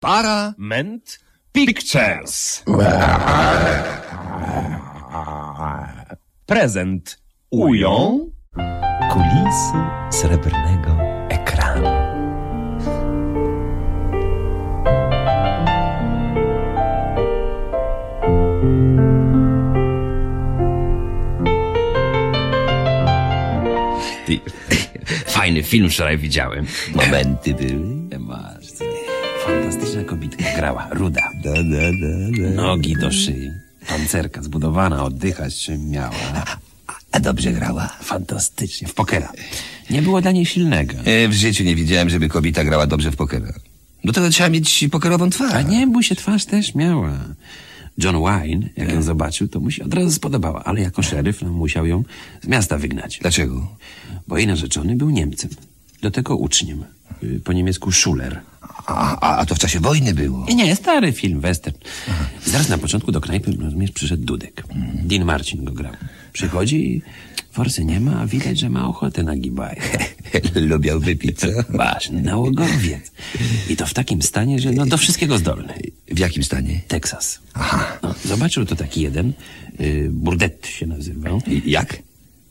Parament 0.00 1.20
Pictures. 1.52 2.64
Prezent 6.46 7.18
ują 7.50 8.18
Kulisy 9.12 9.78
srebrnego 10.10 10.93
fajny 25.44 25.62
film 25.62 25.90
wczoraj 25.90 26.18
widziałem. 26.18 26.66
Momenty 26.94 27.54
były. 27.54 28.18
Masz, 28.18 28.72
ty. 28.78 28.84
fantastyczna 29.44 30.04
kobitka 30.04 30.44
grała, 30.56 30.88
ruda. 30.90 31.20
Da, 31.44 31.52
da, 31.52 31.60
da, 32.02 32.42
da. 32.42 32.62
Nogi 32.62 32.96
do 32.96 33.10
szyi, 33.10 33.50
pancerka 33.88 34.42
zbudowana, 34.42 35.04
oddychać 35.04 35.56
czym 35.56 35.90
miała. 35.90 36.44
A 37.12 37.20
dobrze 37.20 37.52
grała. 37.52 37.88
Fantastycznie, 38.02 38.88
w 38.88 38.94
pokera. 38.94 39.32
Nie 39.90 40.02
było 40.02 40.20
dla 40.20 40.32
niej 40.32 40.46
silnego. 40.46 40.94
E, 41.04 41.28
w 41.28 41.32
życiu 41.32 41.64
nie 41.64 41.74
widziałem, 41.74 42.10
żeby 42.10 42.28
kobieta 42.28 42.64
grała 42.64 42.86
dobrze 42.86 43.10
w 43.10 43.16
pokera. 43.16 43.52
Do 44.04 44.12
tego 44.12 44.30
trzeba 44.30 44.48
mieć 44.48 44.84
pokerową 44.92 45.30
twarz. 45.30 45.54
A 45.54 45.62
nie 45.62 45.86
bój 45.86 46.02
się, 46.02 46.14
twarz 46.14 46.44
też 46.44 46.74
miała. 46.74 47.18
John 47.98 48.16
Wine, 48.16 48.68
jak 48.76 48.92
ją 48.92 49.02
zobaczył, 49.02 49.48
to 49.48 49.60
mu 49.60 49.70
się 49.70 49.84
od 49.84 49.94
razu 49.94 50.10
spodobała, 50.12 50.64
ale 50.64 50.80
jako 50.80 51.02
szeryf 51.02 51.42
no, 51.42 51.52
musiał 51.52 51.86
ją 51.86 52.02
z 52.42 52.46
miasta 52.46 52.78
wygnać. 52.78 53.18
Dlaczego? 53.22 53.76
Bo 54.28 54.38
jej 54.38 54.46
narzeczony 54.46 54.96
był 54.96 55.10
Niemcem. 55.10 55.50
Do 56.02 56.10
tego 56.10 56.36
uczniem. 56.36 56.84
Y, 57.22 57.40
Po 57.44 57.52
niemiecku 57.52 57.92
Schuler. 57.92 58.40
A, 58.86 59.20
a, 59.20 59.36
a 59.38 59.46
to 59.46 59.54
w 59.54 59.58
czasie 59.58 59.80
wojny 59.80 60.14
było. 60.14 60.46
Nie, 60.48 60.54
nie, 60.54 60.76
stary 60.76 61.12
film, 61.12 61.40
western. 61.40 61.76
Zaraz 62.46 62.68
na 62.68 62.78
początku 62.78 63.12
do 63.12 63.20
knajpy, 63.20 63.52
rozumiesz, 63.60 63.90
przyszedł 63.90 64.24
Dudek. 64.24 64.64
Dean 65.04 65.24
Marcin 65.24 65.64
go 65.64 65.72
grał. 65.72 65.92
Przychodzi 66.34 66.76
i 66.76 67.02
forsy 67.52 67.84
nie 67.84 68.00
ma, 68.00 68.20
a 68.20 68.26
widać, 68.26 68.58
że 68.58 68.70
ma 68.70 68.88
ochotę 68.88 69.22
na 69.22 69.36
gibaj. 69.36 69.76
Lubiał 70.70 71.00
wypić, 71.00 71.38
co? 71.38 71.46
Masz, 71.78 72.10
nałogowiec. 72.10 73.12
I 73.70 73.76
to 73.76 73.86
w 73.86 73.94
takim 73.94 74.22
stanie, 74.22 74.58
że 74.58 74.72
no 74.72 74.86
do 74.86 74.96
wszystkiego 74.96 75.38
zdolny. 75.38 75.74
W 76.08 76.18
jakim 76.18 76.44
stanie? 76.44 76.80
Teksas. 76.88 77.40
Aha. 77.54 77.98
No, 78.02 78.14
zobaczył 78.24 78.64
to 78.66 78.76
taki 78.76 79.00
jeden, 79.00 79.32
y, 79.80 80.08
Burdett 80.12 80.66
się 80.66 80.86
nazywał. 80.86 81.40
I 81.46 81.70
jak? 81.70 82.02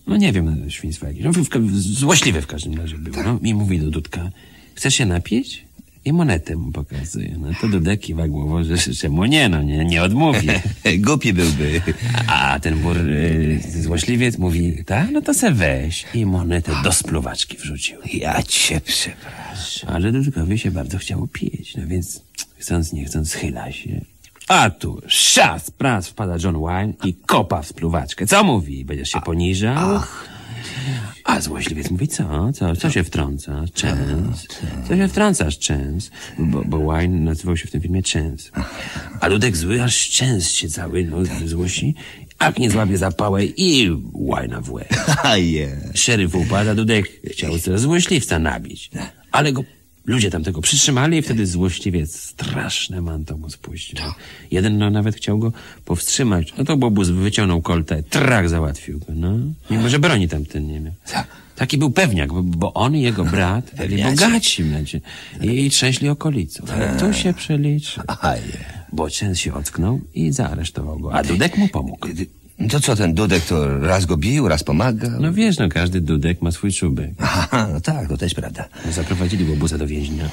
No 0.08 0.18
nie 0.18 0.34
wiem, 0.34 0.66
świństwo 0.70 1.08
jakieś. 1.08 1.24
No, 1.24 1.34
w, 1.34 1.38
w, 1.38 1.80
złośliwy 1.80 2.42
w 2.42 2.48
każdym 2.48 2.74
razie 2.74 2.98
był. 2.98 3.24
No, 3.24 3.40
I 3.44 3.54
mówi 3.54 3.80
do 3.80 3.92
Dudka, 3.92 4.30
chcesz 4.76 4.96
się 4.96 5.06
napić? 5.06 5.66
I 6.06 6.14
monetę 6.14 6.56
mu 6.56 6.72
pokazuje. 6.72 7.36
No 7.40 7.48
to 7.62 7.68
Dudek 7.68 8.00
kiwa 8.00 8.28
głową, 8.28 8.64
że 8.64 8.78
czemu 8.78 9.26
nie, 9.26 9.50
no 9.50 9.62
nie, 9.62 9.86
nie 9.86 10.04
odmówię. 10.04 10.62
Głupi 11.06 11.34
byłby. 11.34 11.82
A 12.28 12.60
ten 12.60 12.80
bur, 12.80 12.98
y, 12.98 13.60
złośliwiec 13.82 14.38
mówi, 14.38 14.84
tak, 14.86 15.12
no 15.12 15.22
to 15.22 15.34
se 15.34 15.52
weź. 15.52 16.06
I 16.14 16.26
monetę 16.26 16.72
do 16.84 16.92
spluwaczki 16.92 17.58
wrzucił. 17.58 17.98
Ja 18.14 18.44
cię 18.44 18.82
przepraszam. 18.82 19.90
Ale 19.90 20.12
Dudkowi 20.12 20.60
się 20.60 20.72
bardzo 20.72 20.98
chciało 20.98 21.28
pić, 21.28 21.76
no 21.76 21.88
więc 21.88 22.22
chcąc 22.58 22.94
nie 22.94 23.06
chcąc 23.06 23.30
schyla 23.30 23.72
się. 23.72 24.02
A 24.48 24.70
tu 24.70 25.02
szas, 25.08 25.72
pras, 25.72 26.08
wpada 26.08 26.38
John 26.44 26.56
Wine 26.56 26.94
i 27.04 27.14
kopa 27.14 27.62
w 27.62 27.68
spluwaczkę. 27.68 28.28
Co 28.28 28.44
mówi? 28.44 28.86
Będziesz 28.86 29.10
się 29.10 29.22
poniżał? 29.22 30.02
A 31.24 31.42
złośliwiec 31.42 31.92
mówi, 31.92 32.08
co? 32.08 32.54
Co, 32.54 32.76
co 32.76 32.92
się 32.92 33.04
wtrąca? 33.04 33.66
Częs. 33.74 34.48
Co 34.88 34.96
się 34.96 35.08
wtrącasz, 35.08 35.60
Częs? 35.60 36.12
Bo, 36.40 36.64
bo 36.66 36.78
Wine 36.78 37.20
nazywał 37.20 37.58
się 37.58 37.68
w 37.68 37.72
tym 37.72 37.82
filmie 37.82 38.04
Częs. 38.04 38.52
A 39.20 39.28
Ludek 39.28 39.58
zły, 39.58 39.84
aż 39.84 40.10
Częs 40.10 40.52
się 40.52 40.70
cały, 40.70 41.06
no, 41.06 41.18
złosi. 41.46 41.96
Jak 42.42 42.60
nie 42.60 42.72
złapie 42.72 42.98
zapałę 42.98 43.46
i 43.46 43.92
Wine'a 44.14 44.64
w 44.64 44.72
łeb. 44.72 44.94
Szeryf 45.94 46.36
upadł, 46.36 46.70
a 46.70 46.76
Dudek 46.76 47.06
chciał 47.32 47.52
złośliwca 47.76 48.40
nabić. 48.40 48.92
Ale 49.32 49.54
go 49.54 49.64
ludzie 50.06 50.32
tam 50.32 50.44
tego 50.44 50.62
przytrzymali 50.62 51.18
i 51.18 51.22
wtedy 51.22 51.48
złośliwiec 51.48 52.20
straszne 52.20 53.02
manto 53.02 53.38
mu 53.38 53.50
spuścił. 53.50 54.00
Jeden 54.52 54.78
no, 54.78 54.90
nawet 54.90 55.16
chciał 55.16 55.40
go 55.40 55.52
powstrzymać. 55.86 56.54
No 56.58 56.64
to 56.64 56.78
Bobus 56.78 57.10
wyciągnął 57.10 57.62
koltę, 57.62 58.04
trak 58.04 58.50
załatwił 58.50 59.00
go, 59.00 59.06
no. 59.10 59.34
Mimo, 59.70 59.90
że 59.90 60.00
broni 60.00 60.30
tamten 60.30 60.68
nie 60.68 60.80
miał. 60.80 60.94
Taki 61.56 61.78
był 61.78 61.92
pewniak, 61.92 62.34
bo, 62.34 62.44
bo 62.44 62.74
on 62.74 62.96
i 62.96 63.02
jego 63.02 63.26
brat 63.26 63.72
byli 63.78 64.04
bogaci, 64.04 64.64
mlecie. 64.64 65.02
I, 65.42 65.66
i 65.66 65.70
trzęśli 65.70 66.10
okolicą. 66.10 66.64
Ale 66.74 67.00
tu 67.00 67.14
się 67.14 67.34
przeliczy. 67.34 68.02
A 68.08 68.36
je. 68.36 68.84
Bo 68.94 69.10
Częs 69.10 69.40
się 69.40 69.54
ocknął 69.54 70.02
i 70.14 70.32
zaaresztował 70.32 71.00
go. 71.00 71.14
A 71.14 71.24
Dudek 71.24 71.58
mu 71.58 71.68
pomógł. 71.68 72.08
To 72.70 72.80
co, 72.80 72.96
ten 72.96 73.14
Dudek 73.14 73.46
to 73.46 73.80
raz 73.80 74.06
go 74.06 74.18
bił, 74.18 74.48
raz 74.48 74.64
pomagał? 74.64 75.12
No 75.20 75.34
wiesz, 75.34 75.58
no 75.58 75.70
każdy 75.70 76.02
Dudek 76.02 76.42
ma 76.42 76.52
swój 76.52 76.72
czubek. 76.74 77.12
Aha, 77.18 77.68
no 77.74 77.82
tak, 77.82 78.08
to 78.08 78.18
też 78.18 78.34
prawda. 78.34 78.66
Zaprowadzili 78.92 79.50
łobuza 79.50 79.78
do 79.78 79.88
więzienia. 79.88 80.30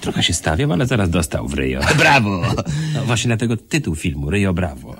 Trochę 0.00 0.22
się 0.22 0.32
stawiał, 0.32 0.72
ale 0.72 0.86
zaraz 0.86 1.10
dostał 1.10 1.48
w 1.48 1.54
ryjo. 1.54 1.80
Brawo! 1.98 2.42
No 2.94 3.04
właśnie 3.04 3.28
dlatego 3.28 3.56
tytuł 3.56 3.96
filmu, 3.96 4.30
Ryjo 4.30 4.54
Brawo. 4.54 4.96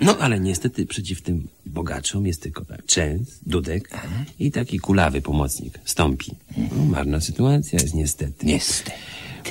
No 0.00 0.18
ale 0.18 0.40
niestety 0.40 0.86
przeciw 0.86 1.22
tym 1.22 1.48
bogaczom 1.66 2.26
jest 2.26 2.42
tylko 2.42 2.64
tak 2.64 2.86
Częs, 2.86 3.40
Dudek 3.46 3.90
i 4.38 4.50
taki 4.50 4.78
kulawy 4.78 5.22
pomocnik, 5.22 5.78
Stąpi. 5.84 6.32
No, 6.56 6.84
marna 6.84 7.20
sytuacja 7.20 7.78
jest 7.82 7.94
niestety. 7.94 8.46
Niestety. 8.46 8.92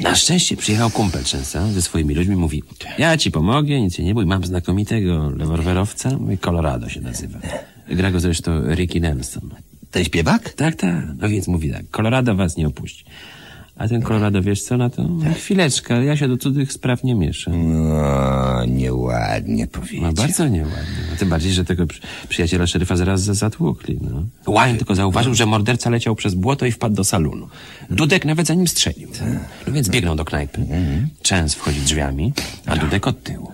Na 0.02 0.16
szczęście 0.16 0.58
przyjechał 0.58 0.90
kumpel 0.90 1.24
Częsa 1.24 1.68
ze 1.72 1.82
swoimi 1.82 2.16
ludźmi, 2.16 2.36
mówi 2.36 2.64
ja 2.98 3.18
ci 3.18 3.32
pomogę, 3.32 3.82
nic 3.82 3.96
się 3.96 4.04
nie 4.04 4.14
bój, 4.14 4.26
mam 4.26 4.46
znakomitego 4.46 5.30
rewolwerowca, 5.30 6.18
mówi 6.18 6.38
Colorado 6.38 6.90
się 6.90 7.02
nazywa. 7.02 7.40
Gra 7.90 8.12
go 8.12 8.20
zresztą 8.20 8.76
Ricky 8.76 9.02
Nelson. 9.02 9.50
Ten 9.92 10.04
śpiewak? 10.04 10.50
Tak, 10.50 10.76
tak. 10.76 11.06
No 11.18 11.30
więc 11.30 11.48
mówi 11.48 11.72
tak, 11.72 11.84
Colorado 11.92 12.36
was 12.36 12.58
nie 12.58 12.68
opuści. 12.68 13.06
A 13.78 13.88
ten 13.88 14.02
Colorado, 14.02 14.42
wiesz 14.42 14.62
co 14.64 14.78
na 14.78 14.90
to? 14.90 15.04
No, 15.04 15.34
chwileczkę, 15.34 16.06
ja 16.06 16.18
się 16.18 16.28
do 16.28 16.38
cudzych 16.38 16.74
spraw 16.74 17.04
nie 17.04 17.16
mieszam. 17.16 17.54
No, 17.90 18.66
nieładnie 18.66 19.68
powiedział. 19.68 20.02
No 20.08 20.14
bardzo 20.14 20.48
nieładnie. 20.48 20.96
No, 21.12 21.18
tym 21.18 21.30
bardziej, 21.30 21.54
że 21.54 21.66
tego 21.66 21.88
przy, 21.88 22.02
przyjaciela 22.30 22.68
szeryfa 22.68 22.96
zaraz 22.96 23.22
za- 23.22 23.34
zatłukli. 23.34 24.00
No. 24.02 24.24
Wine 24.66 24.78
tylko 24.78 24.96
zauważył, 24.96 25.34
że 25.34 25.46
morderca 25.46 25.90
leciał 25.90 26.16
przez 26.16 26.34
błoto 26.36 26.66
i 26.66 26.72
wpadł 26.72 26.96
do 26.96 27.04
salonu. 27.04 27.48
Dudek 27.90 28.26
nawet 28.26 28.48
za 28.48 28.54
nim 28.54 28.68
strzelił. 28.68 29.10
No 29.68 29.74
więc 29.74 29.90
biegną 29.90 30.16
do 30.16 30.26
knajpy. 30.26 30.66
Częs 31.22 31.56
wchodzi 31.56 31.80
drzwiami, 31.80 32.34
a 32.66 32.76
Dudek 32.76 33.08
od 33.08 33.24
tyłu. 33.24 33.52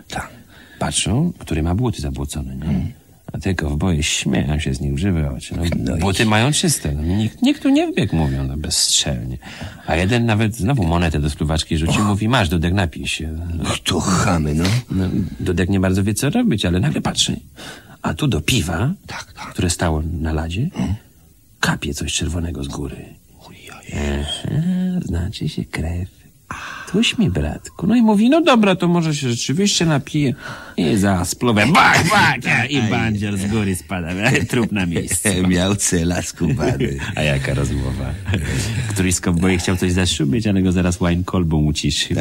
Patrzą, 0.80 1.34
który 1.40 1.64
ma 1.64 1.76
buty 1.76 2.02
zabłocone, 2.02 2.56
nie? 2.56 2.92
A 3.34 3.38
te 3.40 3.56
kowboje 3.56 4.04
śmieją 4.04 4.60
się 4.60 4.74
z 4.74 4.80
nich 4.82 4.94
w 4.94 4.98
żywe 4.98 5.32
oczy. 5.32 5.56
No, 5.78 5.98
buty 5.98 6.26
mają 6.26 6.52
czyste. 6.52 6.92
No, 6.92 7.02
nikt, 7.04 7.42
nikt 7.42 7.64
tu 7.64 7.70
nie 7.70 7.92
wbiegł, 7.92 8.16
mówią, 8.16 8.44
no 8.48 8.58
bezstrzelnie. 8.58 9.38
A 9.88 9.96
jeden 9.96 10.26
nawet 10.26 10.56
znowu 10.56 10.84
monetę 10.84 11.20
do 11.20 11.30
spluwaczki 11.30 11.78
rzucił, 11.78 12.04
mówi, 12.04 12.30
masz, 12.30 12.50
Dudek, 12.50 12.74
napij 12.74 13.08
się. 13.08 13.38
No, 13.58 13.64
To 13.84 14.00
chamy, 14.00 14.54
no. 14.54 14.64
no, 14.92 15.06
Dudek 15.40 15.70
nie 15.70 15.80
bardzo 15.80 16.04
wie, 16.04 16.14
co 16.14 16.30
robić, 16.30 16.66
ale 16.66 16.80
nagle 16.80 17.02
patrzy. 17.02 17.40
A 18.02 18.14
tu 18.14 18.28
do 18.28 18.42
piwa, 18.42 18.94
które 19.52 19.70
stało 19.70 20.04
na 20.22 20.34
ladzie, 20.34 20.70
kapie 21.60 21.94
coś 21.94 22.14
czerwonego 22.14 22.64
z 22.64 22.68
góry. 22.68 23.06
Aha, 23.94 24.56
znaczy 25.06 25.50
się 25.50 25.66
krew. 25.66 26.10
Tuś 26.92 27.18
mi, 27.18 27.30
bratku. 27.30 27.88
No 27.88 27.96
i 27.96 28.02
mówi, 28.02 28.30
no 28.30 28.42
dobra, 28.42 28.76
to 28.76 28.88
może 28.88 29.16
się 29.16 29.30
rzeczywiście 29.30 29.86
napije. 29.86 30.34
I 30.78 30.98
za 30.98 31.26
spluwę, 31.26 31.68
bach, 31.74 32.10
bach, 32.12 32.72
i 32.72 32.82
bandzior 32.82 33.38
z 33.38 33.48
góry 33.48 33.76
spada. 33.76 34.08
Trup 34.50 34.72
na 34.72 34.86
miejsce. 34.86 35.42
Miał 35.48 35.76
cela 35.76 36.22
skubany. 36.22 36.98
A 37.16 37.22
jaka 37.22 37.54
rozmowa. 37.54 38.14
Któryś 38.90 39.16
z 39.16 39.22
kowboi 39.22 39.58
chciał 39.58 39.76
coś 39.76 39.92
zaszumieć, 39.92 40.48
ale 40.48 40.62
go 40.62 40.72
zaraz 40.72 41.00
wine 41.00 41.24
kolbą 41.24 41.58
uciszył. 41.58 42.18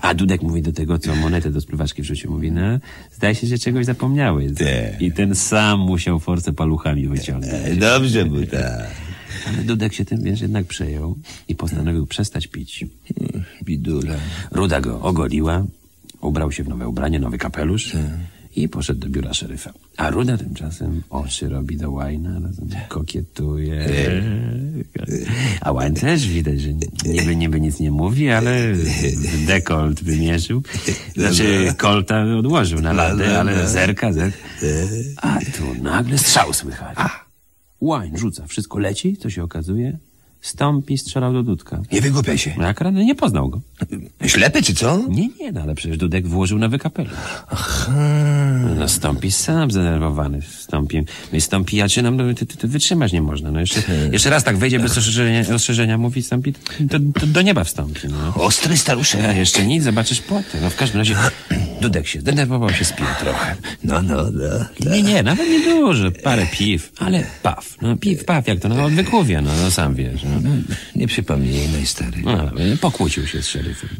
A 0.00 0.14
Dudek 0.14 0.42
mówi 0.42 0.62
do 0.62 0.72
tego, 0.72 0.98
co 0.98 1.14
monetę 1.14 1.50
do 1.50 1.60
spluwaczki 1.60 2.02
wrzucił. 2.02 2.30
Mówi, 2.30 2.52
no, 2.52 2.78
zdaje 3.12 3.34
się, 3.34 3.46
że 3.46 3.58
czegoś 3.58 3.86
zapomniałeś. 3.86 4.52
I 5.00 5.12
ten 5.12 5.34
sam 5.34 5.80
musiał 5.80 6.20
force 6.20 6.52
paluchami 6.52 7.08
wyciągnąć. 7.08 7.76
Dobrze 7.76 8.24
mu 8.24 8.46
tak. 8.46 9.09
Ale 9.48 9.64
Dudek 9.64 9.92
się 9.94 10.04
tym, 10.04 10.22
wiesz, 10.22 10.40
jednak 10.40 10.66
przejął 10.66 11.16
i 11.48 11.54
postanowił 11.54 12.06
przestać 12.06 12.46
pić. 12.46 12.86
Bidula. 13.64 14.14
Ruda 14.50 14.80
go 14.80 15.00
ogoliła, 15.00 15.66
ubrał 16.20 16.52
się 16.52 16.64
w 16.64 16.68
nowe 16.68 16.88
ubranie, 16.88 17.20
nowy 17.20 17.38
kapelusz 17.38 17.92
i 18.56 18.68
poszedł 18.68 19.00
do 19.00 19.08
biura 19.08 19.34
szeryfa. 19.34 19.72
A 19.96 20.10
Ruda 20.10 20.38
tymczasem 20.38 21.02
oczy 21.10 21.48
robi 21.48 21.76
do 21.76 21.90
Łajna, 21.90 22.40
kokietuje. 22.88 23.86
A 25.60 25.72
Łajn 25.72 25.94
też 25.94 26.28
widać, 26.28 26.60
że 26.60 26.68
niby, 27.06 27.36
niby 27.36 27.60
nic 27.60 27.80
nie 27.80 27.90
mówi, 27.90 28.30
ale 28.30 28.74
dekolt 29.46 30.04
wymierzył. 30.04 30.62
Znaczy 31.16 31.74
kolta 31.76 32.24
odłożył 32.38 32.80
na 32.80 32.92
ladę, 32.92 33.40
ale 33.40 33.68
zerka, 33.68 34.12
zerka. 34.12 34.38
A 35.16 35.38
tu 35.38 35.82
nagle 35.82 36.18
strzał 36.18 36.52
słychać. 36.52 36.98
Łań 37.80 38.16
rzuca, 38.16 38.46
wszystko 38.46 38.78
leci, 38.78 39.16
co 39.16 39.30
się 39.30 39.42
okazuje? 39.42 39.98
Stąpi 40.40 40.98
strzelał 40.98 41.32
do 41.32 41.42
Dudka. 41.42 41.82
Nie 41.92 42.00
wygłupiaj 42.00 42.38
się. 42.38 42.54
No 42.58 42.66
akurat 42.66 42.94
nie 42.94 43.14
poznał 43.14 43.48
go. 43.48 43.60
Ślepy 44.26 44.62
czy 44.62 44.74
co? 44.74 45.04
Nie, 45.08 45.28
nie, 45.40 45.52
no 45.52 45.60
ale 45.62 45.74
przecież 45.74 45.96
Dudek 45.98 46.28
włożył 46.28 46.58
nowy 46.58 46.78
kapelusz. 46.78 47.12
No 48.76 48.88
Stąpi 48.88 49.30
sam 49.30 49.70
zdenerwowany. 49.70 50.42
Stąpi, 50.42 51.02
my 51.32 51.40
stąpijaczynom 51.40 52.16
no, 52.16 52.34
ty, 52.34 52.46
ty, 52.46 52.56
ty 52.56 52.68
wytrzymać 52.68 53.12
nie 53.12 53.22
można. 53.22 53.50
No 53.50 53.60
jeszcze, 53.60 53.82
jeszcze 54.12 54.30
raz 54.30 54.44
tak 54.44 54.56
wejdzie 54.56 54.80
bez 54.80 54.94
rozszerzenia, 54.94 55.42
rozszerzenia 55.48 55.98
mówi 55.98 56.22
stąpi, 56.22 56.52
to, 56.90 56.98
to 57.20 57.26
do 57.26 57.42
nieba 57.42 57.64
wstąpi. 57.64 58.00
No. 58.08 58.42
Ostry 58.44 58.76
staruszek. 58.76 59.24
A 59.24 59.32
jeszcze 59.32 59.66
nic, 59.66 59.84
zobaczysz 59.84 60.20
płoty. 60.20 60.58
No 60.62 60.70
w 60.70 60.76
każdym 60.76 60.98
razie 60.98 61.16
Dudek 61.82 62.06
się 62.06 62.20
zdenerwował, 62.20 62.70
się 62.70 62.84
spił 62.84 63.06
trochę. 63.20 63.56
No, 63.84 64.02
no, 64.02 64.16
no. 64.16 64.90
Nie, 64.90 65.02
nie, 65.02 65.22
nawet 65.22 65.48
nie 65.48 65.60
dużo, 65.60 66.10
parę 66.22 66.46
piw, 66.52 66.92
ale 66.98 67.22
paw. 67.42 67.76
No 67.82 67.96
piw, 67.96 68.24
paw, 68.24 68.46
jak 68.46 68.60
to 68.60 68.68
na 68.68 68.84
odwykowie, 68.84 69.40
no, 69.40 69.50
no 69.62 69.70
sam 69.70 69.94
wiesz. 69.94 70.20
No. 70.42 70.50
Nie 70.96 71.06
przypomnij, 71.06 71.86
stary. 71.86 72.22
No, 72.24 72.50
ale 72.50 72.76
pokłócił 72.76 73.26
się 73.26 73.42
z 73.42 73.46
szeryfem. 73.46 73.90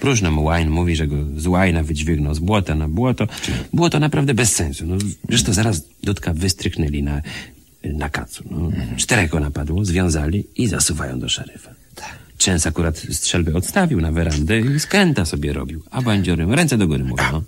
Próżno 0.00 0.30
mu 0.30 0.50
Wine 0.52 0.70
mówi, 0.70 0.96
że 0.96 1.06
go 1.06 1.16
z 1.36 1.44
Wine'a 1.44 1.84
wydźwignął 1.84 2.34
z 2.34 2.38
błota 2.38 2.74
na 2.74 2.88
błoto. 2.88 3.28
Było 3.72 3.90
to 3.90 3.98
naprawdę 4.00 4.34
bez 4.34 4.54
sensu. 4.54 4.86
No, 4.86 4.96
zresztą 5.28 5.52
zaraz 5.52 5.82
Dudka 6.02 6.34
wystrychnęli 6.34 7.02
na, 7.02 7.22
na 7.84 8.08
kacu. 8.08 8.44
No. 8.50 8.70
Czterech 8.96 9.30
go 9.30 9.40
napadło, 9.40 9.84
związali 9.84 10.44
i 10.56 10.66
zasuwają 10.66 11.20
do 11.20 11.28
szeryfa. 11.28 11.70
Częs 12.38 12.66
akurat 12.66 12.98
strzelbę 13.10 13.54
odstawił 13.54 14.00
na 14.00 14.12
werandę 14.12 14.60
i 14.60 14.80
skręta 14.80 15.24
sobie 15.24 15.52
robił. 15.52 15.82
A 15.90 16.02
bandziorym 16.02 16.52
ręce 16.52 16.78
do 16.78 16.86
góry 16.86 17.04
mówią. 17.04 17.24
No. 17.32 17.42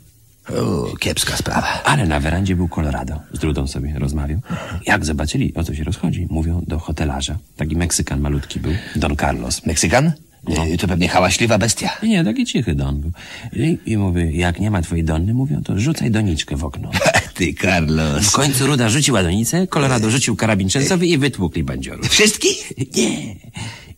O, 0.48 0.96
kiepska 0.96 1.37
sprawa. 1.37 1.66
Ale 1.85 2.07
na 2.07 2.20
werandzie 2.20 2.57
był 2.57 2.68
Colorado. 2.68 3.20
Z 3.33 3.38
Drudą 3.38 3.66
sobie 3.66 3.94
rozmawiał. 3.98 4.40
Jak 4.87 5.04
zobaczyli, 5.04 5.54
o 5.54 5.64
co 5.64 5.74
się 5.74 5.85
rozchodzi, 5.85 6.26
mówią 6.30 6.64
do 6.66 6.78
hotelarza. 6.78 7.38
Taki 7.57 7.76
Meksykan 7.76 8.20
malutki 8.20 8.61
był, 8.61 8.72
Don 8.96 9.16
Carlos. 9.16 9.66
Meksykan? 9.66 10.12
Y, 10.74 10.78
To 10.78 10.88
pewnie 10.88 11.09
hałaśliwa 11.09 11.59
bestia. 11.59 11.90
Nie, 12.02 12.24
taki 12.24 12.46
cichy 12.46 12.74
Don 12.74 13.00
był. 13.00 13.12
I, 13.52 13.78
I 13.87 13.96
mówi, 13.96 14.38
jak 14.38 14.61
nie 14.61 14.70
ma 14.70 14.83
twojej 14.83 15.04
Donny, 15.04 15.35
mówią, 15.35 15.62
to 15.62 15.78
rzucaj 15.78 16.11
doniczkę 16.11 16.57
w 16.57 16.64
okno. 16.64 16.90
Ty, 17.37 17.54
Carlos. 17.54 18.26
W 18.26 18.33
końcu 18.33 18.66
Ruda 18.66 18.88
rzuciła 18.88 19.22
donicę, 19.22 19.66
Colorado 19.66 20.11
rzucił 20.11 20.37
karabin 20.37 20.68
częstowy 20.68 21.07
i 21.07 21.18
wytłukli 21.18 21.62
bandziorów. 21.64 22.09
Wszystkich? 22.09 22.72
Nie. 22.96 23.35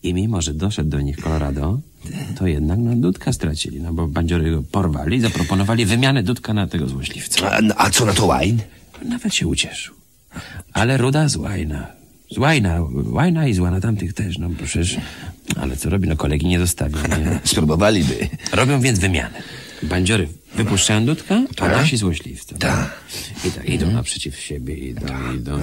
I 0.03 0.15
mimo, 0.15 0.43
że 0.43 0.55
doszedł 0.55 0.91
do 0.91 1.01
nich 1.01 1.17
Colorado, 1.21 1.81
to 2.39 2.47
jednak 2.47 2.79
no, 2.79 2.97
Dudka 2.97 3.33
stracili, 3.33 3.81
no 3.81 3.93
bo 3.93 4.07
bandziory 4.07 4.51
go 4.51 4.63
porwali 4.63 5.17
i 5.17 5.21
zaproponowali 5.21 5.87
wymianę 5.87 6.23
Dudka 6.23 6.55
na 6.55 6.67
tego 6.67 6.89
złośliwca. 6.89 7.51
A, 7.51 7.61
a 7.77 7.91
co 7.91 8.07
na 8.07 8.13
to 8.13 8.39
Wine? 8.39 8.59
Nawet 9.05 9.35
się 9.35 9.47
ucieszył. 9.47 9.95
Ale 10.73 10.97
Ruda 10.97 11.29
z 11.29 11.37
Łajna. 11.37 11.87
Z 12.35 12.39
Łajna, 12.39 12.79
Łajna 13.05 13.47
i 13.47 13.55
z 13.55 13.59
Łana 13.59 13.81
tamtych 13.81 14.15
też, 14.15 14.39
no 14.39 14.51
przecież... 14.65 14.97
Ale 15.61 15.77
co 15.77 15.91
robi? 15.91 16.09
No 16.09 16.17
kolegi 16.17 16.47
nie 16.47 16.59
zostawią, 16.59 16.99
nie? 16.99 17.41
Spróbowaliby. 17.45 18.29
Robią 18.53 18.81
więc 18.81 18.99
wymianę. 18.99 19.43
Bandziory 19.83 20.29
wypuszczają 20.55 21.07
Dudka, 21.07 21.43
a 21.61 21.69
nasi 21.69 21.97
złośliwcy. 21.97 22.55
Tak. 22.55 23.01
I 23.45 23.51
tak 23.51 23.69
idą 23.69 23.91
naprzeciw 23.91 24.37
siebie, 24.37 24.75
idą, 24.75 25.07
idą. 25.37 25.59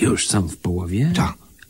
Już 0.00 0.28
są 0.28 0.48
w 0.48 0.56
połowie. 0.56 1.10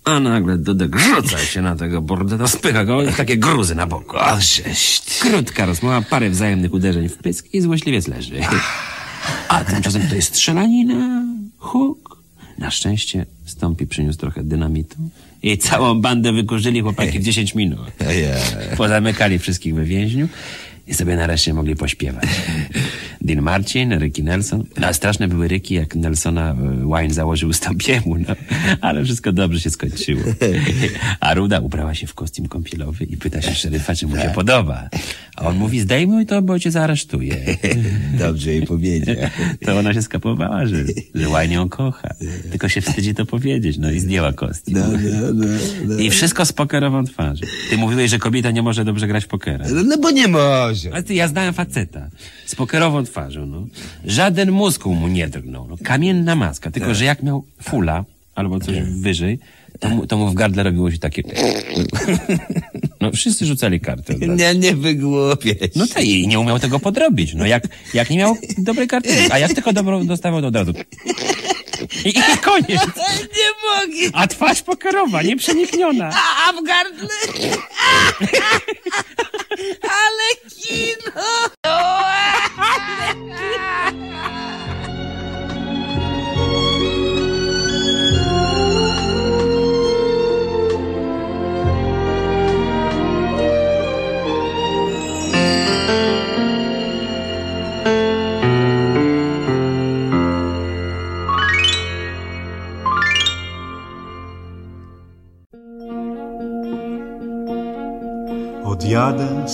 A 0.09 0.21
nagle 0.21 0.59
Dudek 0.59 0.99
rzuca 0.99 1.39
się 1.39 1.63
na 1.63 1.77
tego 1.77 2.03
bordeta, 2.03 2.49
spycha 2.49 2.85
go 2.85 3.03
i 3.03 3.13
takie 3.13 3.37
gruzy 3.37 3.75
na 3.75 3.87
boku. 3.87 4.17
O, 4.17 4.41
żeś. 4.41 5.01
Krótka 5.21 5.67
rozmowa, 5.67 6.03
parę 6.03 6.31
wzajemnych 6.31 6.73
uderzeń 6.75 7.09
w 7.09 7.17
pysk 7.17 7.47
i 7.53 7.61
złośliwiec 7.61 8.09
leży. 8.09 8.41
A 9.49 9.65
tymczasem 9.65 10.03
tutaj 10.03 10.23
strzelanina, 10.23 11.23
huk. 11.59 12.19
Na 12.59 12.71
szczęście 12.71 13.27
Stąpi 13.47 13.87
przyniósł 13.87 14.19
trochę 14.19 14.45
dynamitu 14.45 14.97
i 15.43 15.59
całą 15.59 16.01
bandę 16.01 16.33
wykurzyli 16.33 16.81
chłopaki 16.81 17.19
w 17.19 17.23
10 17.23 17.55
minut. 17.55 17.81
Pozamykali 18.77 19.39
wszystkich 19.39 19.75
we 19.75 19.85
więźniu 19.85 20.29
i 20.89 20.95
sobie 20.95 21.17
nareszcie 21.17 21.55
mogli 21.55 21.77
pośpiewać. 21.77 22.29
Dean 23.21 23.43
Marcin, 23.43 23.99
Ricky 23.99 24.23
Nelson. 24.23 24.65
No, 24.81 24.95
straszne 24.95 25.29
były 25.29 25.49
ryki, 25.49 25.75
jak 25.75 25.95
Nelsona 25.95 26.51
e, 26.51 27.01
Wine 27.03 27.15
założył 27.15 27.53
Stąpiemu, 27.53 28.17
no. 28.19 28.35
Ale 28.81 29.05
wszystko 29.05 29.33
dobrze 29.33 29.61
się 29.61 29.71
skończyło. 29.71 30.23
A 31.21 31.35
Ruda 31.35 31.61
ubrała 31.61 31.95
się 31.95 32.07
w 32.07 32.15
kostium 32.15 32.49
kąpielowy 32.49 33.05
i 33.05 33.17
pyta 33.17 33.43
się 33.43 33.55
szeryfa, 33.55 33.95
czy 33.95 34.07
mu 34.07 34.17
się 34.17 34.33
podoba. 34.35 34.89
A 35.37 35.43
on 35.47 35.57
mówi, 35.57 35.81
zdejmuj 35.81 36.27
to, 36.27 36.43
bo 36.43 36.59
cię 36.59 36.71
zaaresztuję. 36.71 37.37
Dobrze 38.19 38.51
jej 38.53 38.67
powiedział. 38.67 39.17
To 39.67 39.79
ona 39.79 39.95
się 39.95 40.03
skapowała, 40.03 40.67
że, 40.67 40.77
że 41.15 41.27
Wine 41.27 41.53
ją 41.53 41.69
kocha. 41.69 42.15
Tylko 42.51 42.69
się 42.69 42.81
wstydzi 42.81 43.15
to 43.15 43.27
powiedzieć, 43.27 43.79
no 43.79 43.91
i 43.91 44.01
zdjęła 44.01 44.33
kostium. 44.33 44.79
No, 44.79 44.87
no, 44.87 45.33
no, 45.33 45.47
no. 45.87 45.99
I 45.99 46.11
wszystko 46.11 46.47
z 46.47 46.53
pokerową 46.53 47.05
twarzą. 47.05 47.47
Ty 47.71 47.77
mówiłeś, 47.77 48.11
że 48.11 48.19
kobieta 48.19 48.51
nie 48.51 48.63
może 48.63 48.85
dobrze 48.85 49.07
grać 49.07 49.25
w 49.25 49.29
pokera. 49.29 49.65
No 49.85 49.99
bo 49.99 50.11
nie 50.11 50.29
może. 50.29 50.78
Ale 50.87 51.03
ty, 51.03 51.15
ja 51.15 51.29
znałem 51.29 51.55
faceta. 51.55 52.09
Z 52.47 52.55
pokerową 52.55 53.05
twarzą, 53.05 53.47
no. 53.47 53.67
Żaden 54.05 54.51
muskuł 54.51 54.95
mu 54.95 55.09
nie 55.09 55.29
drgnął, 55.29 55.67
no. 55.69 55.77
Kamienna 55.83 56.37
maska, 56.37 56.71
tylko 56.71 56.95
że 56.95 57.05
jak 57.05 57.23
miał 57.23 57.45
fula 57.63 58.05
albo 58.35 58.61
coś 58.61 58.81
wyżej, 58.81 59.39
to 59.79 59.89
mu, 59.89 60.07
to 60.07 60.17
mu 60.17 60.31
w 60.31 60.35
gardle 60.35 60.63
robiło 60.63 60.91
się 60.91 60.99
takie... 60.99 61.23
No 63.01 63.11
wszyscy 63.13 63.47
rzucali 63.47 63.81
razu. 63.81 64.15
Nie, 64.15 64.55
nie 64.55 64.77
wygłupię. 64.77 65.55
No 65.77 65.87
tak, 65.87 66.05
i 66.05 66.29
nie 66.29 66.41
umiał 66.41 66.59
tego 66.59 66.79
podrobić. 66.79 67.35
No 67.35 67.47
jak, 67.47 67.65
jak 67.95 68.11
nie 68.11 68.17
miał 68.17 68.37
dobrej 68.59 68.89
karty, 68.89 69.09
a 69.31 69.39
jak 69.39 69.55
tylko 69.55 69.73
dobrą 69.73 70.07
dostawał, 70.07 70.41
to 70.41 70.47
od 70.47 70.57
razu... 70.57 70.73
I, 72.05 72.09
I 72.09 72.39
koniec. 72.43 72.81
Nie 73.39 73.51
mogę. 73.65 74.11
A 74.13 74.27
twarz 74.27 74.63
pokerowa, 74.63 75.23
nieprzenikniona. 75.23 76.11
A 76.49 76.53
w 76.53 76.65
gardle? 76.67 77.09
Ale 79.83 80.51
kino! 80.51 81.23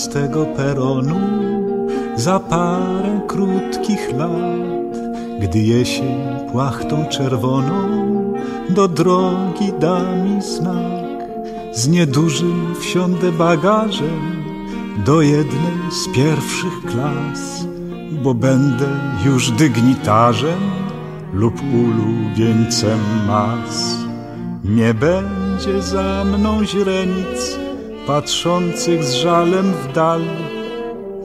Tego 0.08 0.46
peronu 0.46 1.20
za 2.16 2.40
parę 2.40 3.20
krótkich 3.26 4.12
lat, 4.16 4.98
gdy 5.40 5.58
jesień 5.58 6.18
płachtą 6.52 7.06
czerwoną 7.06 8.04
do 8.70 8.88
drogi 8.88 9.72
da 9.80 10.00
mi 10.00 10.42
znak. 10.42 11.04
Z 11.72 11.88
niedużym 11.88 12.74
wsiądę 12.80 13.32
bagażem 13.32 14.44
do 15.06 15.22
jednej 15.22 15.78
z 15.90 16.16
pierwszych 16.16 16.80
klas, 16.86 17.66
bo 18.22 18.34
będę 18.34 18.88
już 19.26 19.50
dygnitarzem 19.50 20.60
lub 21.32 21.54
ulubieńcem 21.74 22.98
mas. 23.26 23.96
Nie 24.64 24.94
będzie 24.94 25.82
za 25.82 26.24
mną 26.24 26.64
źrenic, 26.64 27.58
patrzących 28.06 29.04
z 29.04 29.14
żalem 29.14 29.72
w 29.72 29.92
dal. 29.92 30.20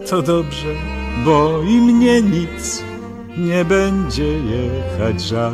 To 0.10 0.22
dobrze, 0.22 0.68
bo 1.26 1.62
i 1.62 1.82
mnie 1.82 2.22
nic 2.22 2.84
nie 3.38 3.66
będzie 3.66 4.28
jechać 4.40 5.22
żal. 5.22 5.54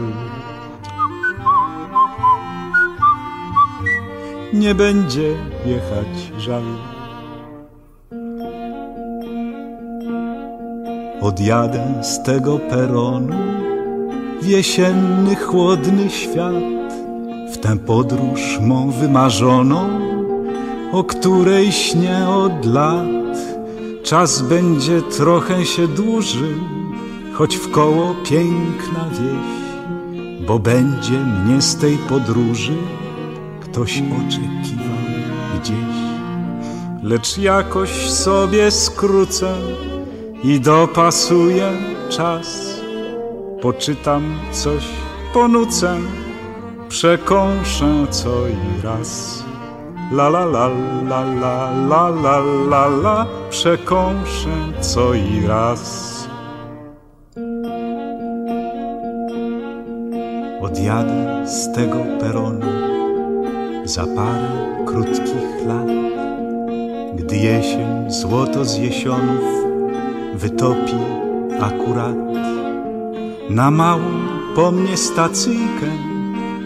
Nie 4.54 4.76
będzie 4.76 5.36
jechać 5.66 6.32
żal. 6.38 6.64
Odjadę 11.22 12.04
z 12.04 12.24
tego 12.24 12.60
peronu 12.60 13.36
w 14.42 14.48
jesienny, 14.48 15.36
chłodny 15.36 16.10
świat, 16.10 16.64
w 17.54 17.58
tę 17.58 17.78
podróż 17.78 18.60
mą 18.62 18.92
wymarzoną 18.92 20.05
o 20.96 21.04
której 21.04 21.72
śnię 21.72 22.28
od 22.30 22.66
lat. 22.66 23.38
Czas 24.04 24.42
będzie 24.42 25.02
trochę 25.02 25.66
się 25.66 25.88
dłużył, 25.88 26.60
choć 27.34 27.58
w 27.58 27.72
koło 27.72 28.16
piękna 28.30 29.10
wieś, 29.12 30.48
bo 30.48 30.60
będzie 30.60 31.12
mnie 31.12 31.62
z 31.62 31.76
tej 31.76 31.98
podróży 31.98 32.78
ktoś 33.62 33.92
oczekiwał 33.92 35.06
gdzieś. 35.60 35.96
Lecz 37.04 37.38
jakoś 37.38 38.10
sobie 38.10 38.72
skrócę 38.72 39.56
i 40.44 40.60
dopasuję 40.60 41.72
czas. 42.10 42.80
Poczytam 43.62 44.40
coś, 44.52 44.84
ponucę 45.34 46.00
przekąszę 46.90 48.08
co 48.10 48.48
i 48.48 48.82
raz. 48.84 49.45
La 50.12 50.30
la 50.30 50.46
la 50.46 50.68
la 51.10 51.24
la 51.24 51.70
la 51.70 52.10
la 52.10 52.40
la 52.70 52.88
la, 52.88 53.26
przekąszę 53.50 54.50
co 54.82 55.14
i 55.14 55.48
raz. 55.48 56.28
Odjadę 60.62 61.48
z 61.48 61.72
tego 61.72 61.98
peronu 62.20 62.66
za 63.86 64.06
parę 64.06 64.84
krótkich 64.86 65.66
lat, 65.68 65.88
gdy 67.16 67.38
jesień 67.38 68.12
złoto 68.12 68.66
z 68.66 68.78
jesionów 68.78 69.44
wytopi 70.36 70.98
akurat 71.62 72.16
na 73.50 73.72
małą 73.72 74.12
po 74.56 74.72
mnie 74.72 74.98
stacyjkę 74.98 75.88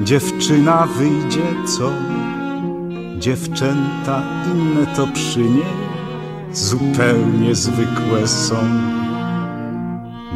dziewczyna 0.01 0.87
wyjdzie 0.97 1.45
co 1.65 1.89
dziewczęta 3.19 4.23
inne 4.53 4.95
to 4.95 5.07
przy 5.07 5.39
niej 5.39 5.89
zupełnie 6.53 7.55
zwykłe 7.55 8.27
są. 8.27 8.55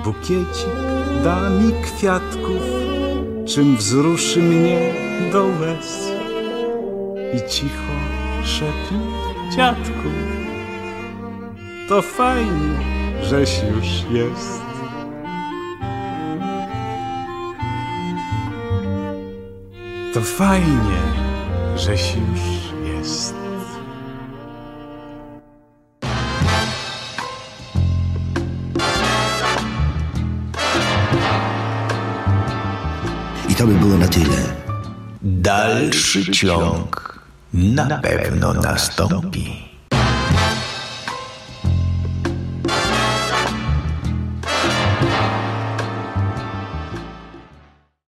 Bukiecik 0.04 0.76
da 1.24 1.50
mi 1.50 1.74
kwiatków 1.84 2.62
czym 3.46 3.78
wzruszy 3.78 4.40
mnie 4.40 4.94
do 5.32 5.46
łez. 5.46 6.12
I 7.34 7.50
cicho 7.50 7.94
szepnie 8.44 9.00
dziadku 9.56 10.10
to 11.90 12.02
fajnie 12.02 12.94
żeś 13.24 13.62
już 13.76 14.20
jest. 14.20 14.62
To 20.14 20.22
fajnie, 20.22 21.00
żeś 21.76 22.16
już 22.16 22.73
jest. 23.04 23.34
I 33.50 33.56
to 33.56 33.68
by 33.68 33.74
było 33.74 33.98
na 33.98 34.08
tyle. 34.08 34.38
Dalszy 35.22 36.32
ciąg 36.32 37.20
na 37.54 38.00
pewno 38.00 38.54
nastąpi. 38.54 39.73